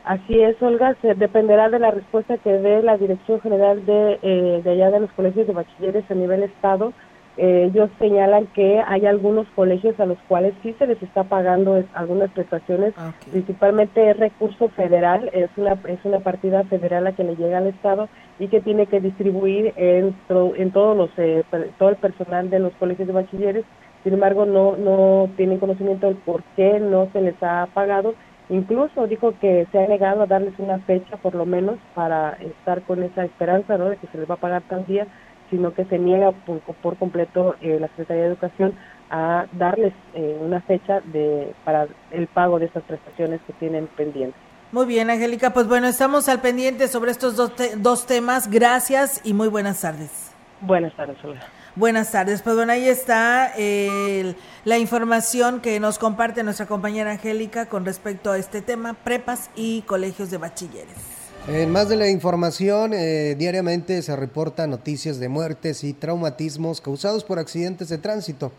[0.03, 4.61] Así es, Olga, se dependerá de la respuesta que dé la Dirección General de, eh,
[4.63, 6.93] de allá de los colegios de bachilleres a nivel estado
[7.37, 11.83] eh, ellos señalan que hay algunos colegios a los cuales sí se les está pagando
[11.93, 12.93] algunas prestaciones,
[13.31, 17.67] principalmente es recurso federal, es una, es una partida federal a que le llega al
[17.67, 18.09] Estado
[18.39, 21.43] y que tiene que distribuir en, en todos los, eh,
[21.77, 23.65] todo el personal de los colegios de bachilleres.
[24.03, 28.15] Sin embargo, no, no tienen conocimiento del por qué no se les ha pagado
[28.49, 32.81] Incluso dijo que se ha negado a darles una fecha, por lo menos, para estar
[32.83, 33.89] con esa esperanza, ¿no?
[33.89, 35.05] De que se les va a pagar tal día,
[35.49, 38.73] sino que se niega por, por completo eh, la Secretaría de Educación
[39.09, 44.39] a darles eh, una fecha de para el pago de esas prestaciones que tienen pendientes.
[44.71, 48.49] Muy bien, Angélica, pues bueno, estamos al pendiente sobre estos dos, dos temas.
[48.49, 50.31] Gracias y muy buenas tardes.
[50.59, 51.41] Buenas tardes, Olga.
[51.75, 52.41] Buenas tardes.
[52.41, 53.53] Pues bueno, ahí está
[54.65, 59.83] la información que nos comparte nuestra compañera Angélica con respecto a este tema, prepas y
[59.83, 61.16] colegios de bachilleres.
[61.47, 67.23] En más de la información, eh, diariamente se reportan noticias de muertes y traumatismos causados
[67.23, 68.51] por accidentes de tránsito.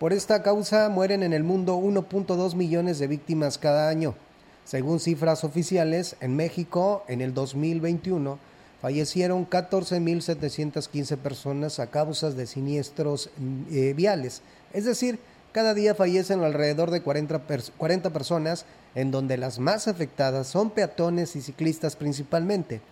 [0.00, 4.16] Por esta causa mueren en el mundo 1.2 millones de víctimas cada año.
[4.64, 8.40] Según cifras oficiales, en México, en el 2021,
[8.82, 13.30] fallecieron 14.715 personas a causa de siniestros
[13.70, 14.42] eh, viales.
[14.72, 15.20] Es decir,
[15.56, 17.40] cada día fallecen alrededor de 40,
[17.78, 22.82] 40 personas, en donde las más afectadas son peatones y ciclistas principalmente,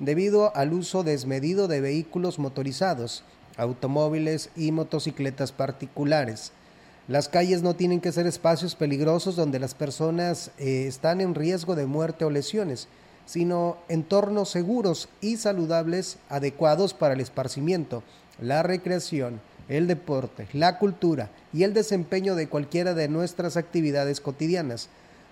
[0.00, 3.22] debido al uso desmedido de vehículos motorizados,
[3.56, 6.50] automóviles y motocicletas particulares.
[7.06, 11.76] Las calles no tienen que ser espacios peligrosos donde las personas eh, están en riesgo
[11.76, 12.88] de muerte o lesiones,
[13.26, 18.02] sino entornos seguros y saludables adecuados para el esparcimiento,
[18.40, 24.88] la recreación, el deporte, la cultura y el desempeño de cualquiera de nuestras actividades cotidianas.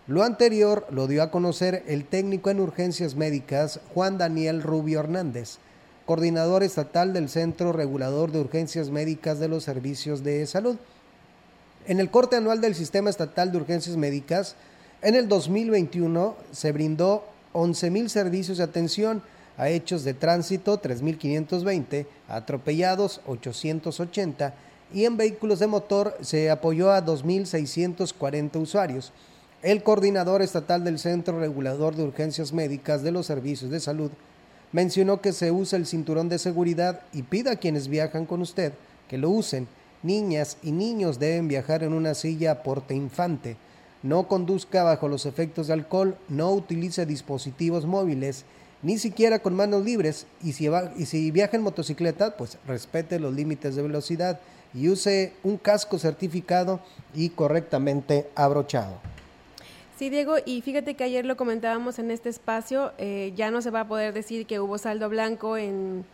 [0.07, 5.59] Lo anterior lo dio a conocer el técnico en urgencias médicas Juan Daniel Rubio Hernández,
[6.05, 10.76] coordinador estatal del Centro Regulador de Urgencias Médicas de los Servicios de Salud.
[11.87, 14.55] En el corte anual del Sistema Estatal de Urgencias Médicas,
[15.03, 19.22] en el 2021 se brindó 11.000 servicios de atención
[19.57, 24.55] a hechos de tránsito, 3.520, atropellados, 880,
[24.93, 29.13] y en vehículos de motor se apoyó a 2.640 usuarios.
[29.63, 34.11] El coordinador estatal del Centro Regulador de Urgencias Médicas de los Servicios de Salud
[34.73, 38.73] mencionó que se usa el cinturón de seguridad y pide a quienes viajan con usted
[39.09, 39.67] que lo usen.
[40.03, 43.57] Niñas y niños deben viajar en una silla porte infante.
[44.03, 48.45] No conduzca bajo los efectos de alcohol, no utilice dispositivos móviles,
[48.87, 50.28] ni siquiera con manos libres.
[50.45, 54.39] Y si, y si viaja en motocicleta, pues respete los límites de velocidad
[54.72, 56.78] y use un casco certificado
[57.12, 59.01] y correctamente abrochado.
[59.99, 63.70] Sí, Diego, y fíjate que ayer lo comentábamos en este espacio, eh, ya no se
[63.70, 66.05] va a poder decir que hubo saldo blanco en,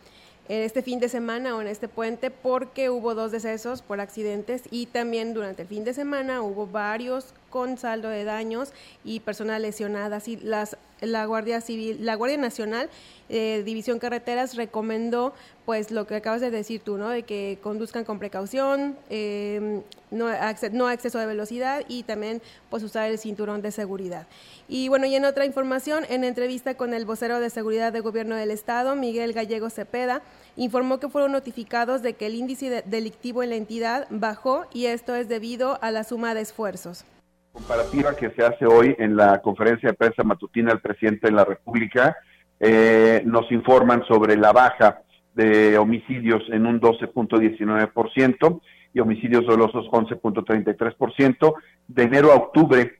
[0.49, 4.87] este fin de semana o en este puente porque hubo dos decesos por accidentes y
[4.87, 8.73] también durante el fin de semana hubo varios con saldo de daños
[9.05, 10.75] y personas lesionadas y las
[11.05, 12.89] la Guardia Civil, la Guardia Nacional,
[13.29, 15.33] eh, División Carreteras recomendó
[15.65, 17.09] pues lo que acabas de decir tú, ¿no?
[17.09, 19.81] De que conduzcan con precaución, em,
[20.11, 20.29] no,
[20.71, 24.27] no exceso de velocidad y también pues usar el cinturón de seguridad.
[24.67, 28.35] Y bueno, y en otra información, en entrevista con el vocero de seguridad de gobierno
[28.35, 30.21] del estado, Miguel Gallego Cepeda,
[30.55, 35.15] informó que fueron notificados de que el índice delictivo en la entidad bajó y esto
[35.15, 37.05] es debido a la suma de esfuerzos
[37.53, 41.45] comparativa que se hace hoy en la conferencia de prensa matutina del presidente de la
[41.45, 42.17] República,
[42.59, 45.01] eh, nos informan sobre la baja
[45.35, 48.61] de homicidios en un 12.19%
[48.93, 51.53] y homicidios dolosos 11.33%
[51.87, 52.99] de enero a octubre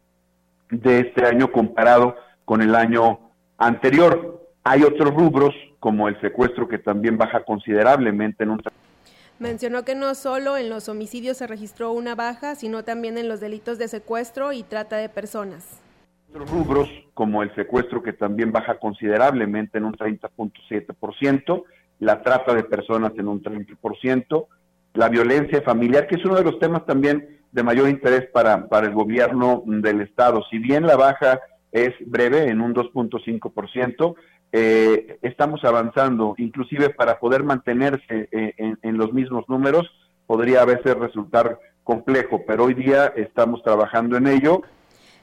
[0.70, 3.20] de este año comparado con el año
[3.58, 4.40] anterior.
[4.64, 8.62] Hay otros rubros como el secuestro que también baja considerablemente en un
[9.40, 13.40] Mencionó que no solo en los homicidios se registró una baja, sino también en los
[13.40, 15.82] delitos de secuestro y trata de personas.
[16.34, 21.64] Rubros, como el secuestro que también baja considerablemente en un 30.7%,
[22.00, 24.48] la trata de personas en un 30%,
[24.94, 28.88] la violencia familiar, que es uno de los temas también de mayor interés para, para
[28.88, 30.44] el gobierno del Estado.
[30.50, 31.40] Si bien la baja
[31.72, 34.16] es breve, en un 2.5%,
[34.56, 39.90] eh, estamos avanzando, inclusive para poder mantenerse eh, en, los mismos números,
[40.28, 44.62] podría a veces resultar complejo, pero hoy día estamos trabajando en ello.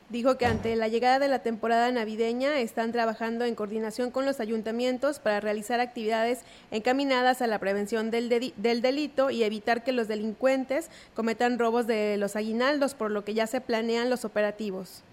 [0.08, 4.40] Dijo que ante la llegada de la temporada navideña están trabajando en coordinación con los
[4.40, 10.08] ayuntamientos para realizar actividades encaminadas a la prevención del, del delito y evitar que los
[10.08, 15.04] delincuentes cometan robos de los aguinaldos, por lo que ya se planean los operativos.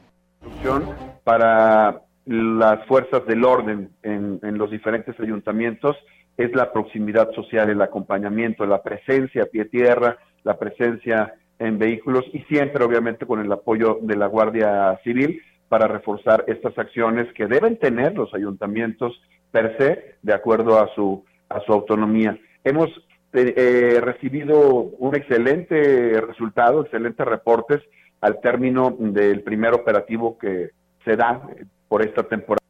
[1.24, 5.96] Para las fuerzas del orden en, los diferentes ayuntamientos
[6.36, 12.26] es la proximidad social, el acompañamiento, la presencia a pie tierra, la presencia en vehículos
[12.34, 17.48] y siempre obviamente con el apoyo de la Guardia Civil para reforzar estas acciones que
[17.48, 19.20] deben tener los ayuntamientos
[19.52, 22.38] per se de acuerdo a su a su autonomía.
[22.64, 22.90] Hemos
[23.34, 27.82] eh, eh, recibido un excelente resultado, excelentes reportes
[28.22, 30.72] al término del primer operativo que
[31.06, 31.42] se da
[31.88, 32.64] por esta temporada.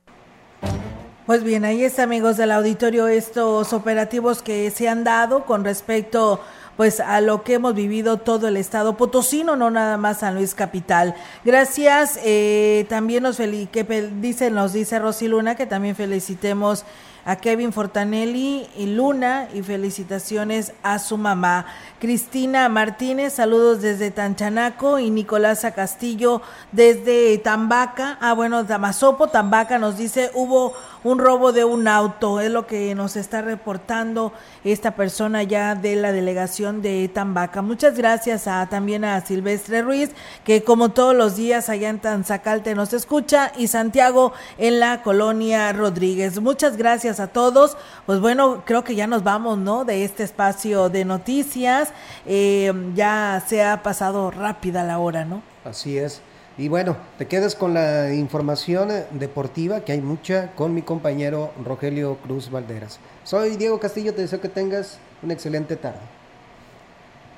[1.26, 6.40] Pues bien, ahí está, amigos del auditorio, estos operativos que se han dado con respecto
[6.78, 10.54] pues a lo que hemos vivido todo el estado potosino, no nada más San Luis
[10.54, 11.16] Capital.
[11.44, 16.86] Gracias, eh, también nos que dice, nos dice Rosy Luna que también felicitemos
[17.28, 21.66] a Kevin Fortanelli y Luna y felicitaciones a su mamá.
[22.00, 28.18] Cristina Martínez, saludos desde Tanchanaco y Nicolasa Castillo desde Tambaca.
[28.22, 30.74] Ah, bueno, Damasopo, Tambaca nos dice, hubo
[31.08, 34.34] un robo de un auto, es lo que nos está reportando
[34.66, 37.62] esta persona ya de la delegación de Tambaca.
[37.62, 40.10] Muchas gracias a, también a Silvestre Ruiz,
[40.44, 45.72] que como todos los días allá en Tanzacalte nos escucha, y Santiago en la colonia
[45.72, 46.42] Rodríguez.
[46.42, 47.78] Muchas gracias a todos.
[48.06, 49.86] Pues bueno, creo que ya nos vamos, ¿no?
[49.86, 51.94] De este espacio de noticias.
[52.26, 55.42] Eh, ya se ha pasado rápida la hora, ¿no?
[55.64, 56.22] Así es.
[56.58, 62.18] Y bueno, te quedas con la información deportiva, que hay mucha, con mi compañero Rogelio
[62.24, 63.00] Cruz Valderas.
[63.24, 66.00] Soy Diego Castillo, te deseo que tengas una excelente tarde.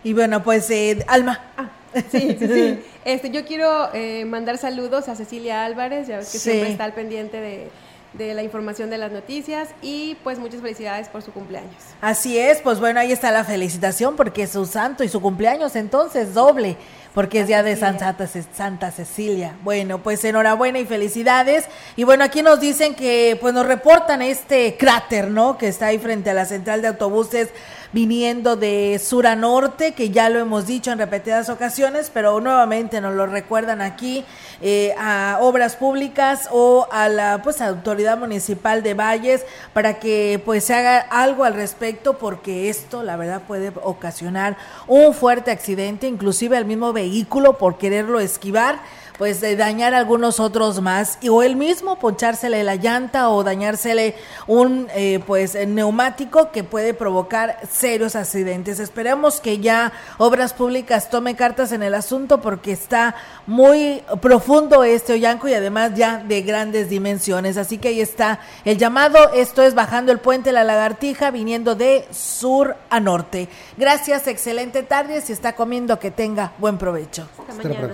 [0.05, 1.51] Y bueno, pues eh, Alma.
[1.57, 1.69] Ah,
[2.09, 2.79] sí, sí, sí.
[3.03, 6.93] Este, yo quiero eh, mandar saludos a Cecilia Álvarez, ya ves que siempre está al
[6.93, 7.69] pendiente de,
[8.13, 11.71] de la información de las noticias y pues muchas felicidades por su cumpleaños.
[12.01, 15.75] Así es, pues bueno, ahí está la felicitación porque es su santo y su cumpleaños
[15.75, 16.77] entonces doble
[17.13, 18.15] porque es día de Santa,
[18.53, 19.55] Santa Cecilia.
[19.63, 21.65] Bueno, pues enhorabuena y felicidades.
[21.95, 25.57] Y bueno, aquí nos dicen que pues nos reportan este cráter, ¿no?
[25.57, 27.49] Que está ahí frente a la central de autobuses
[27.91, 33.01] viniendo de sur a norte, que ya lo hemos dicho en repetidas ocasiones, pero nuevamente
[33.01, 34.23] nos lo recuerdan aquí
[34.61, 40.65] eh, a Obras Públicas o a la pues autoridad municipal de Valles para que pues
[40.65, 46.57] se haga algo al respecto porque esto la verdad puede ocasionar un fuerte accidente, inclusive
[46.57, 48.79] al mismo vehículo por quererlo esquivar
[49.19, 54.15] pues de dañar algunos otros más y, o él mismo ponchársele la llanta o dañársele
[54.47, 58.79] un eh, pues neumático que puede provocar serios accidentes.
[58.79, 63.13] Esperemos que ya Obras Públicas tome cartas en el asunto porque está
[63.45, 67.57] muy profundo este Ollanco y además ya de grandes dimensiones.
[67.57, 69.33] Así que ahí está el llamado.
[69.33, 73.49] Esto es bajando el puente La Lagartija viniendo de sur a norte.
[73.75, 75.19] Gracias, excelente tarde.
[75.19, 77.27] Si está comiendo, que tenga buen provecho.
[77.37, 77.93] Hasta mañana.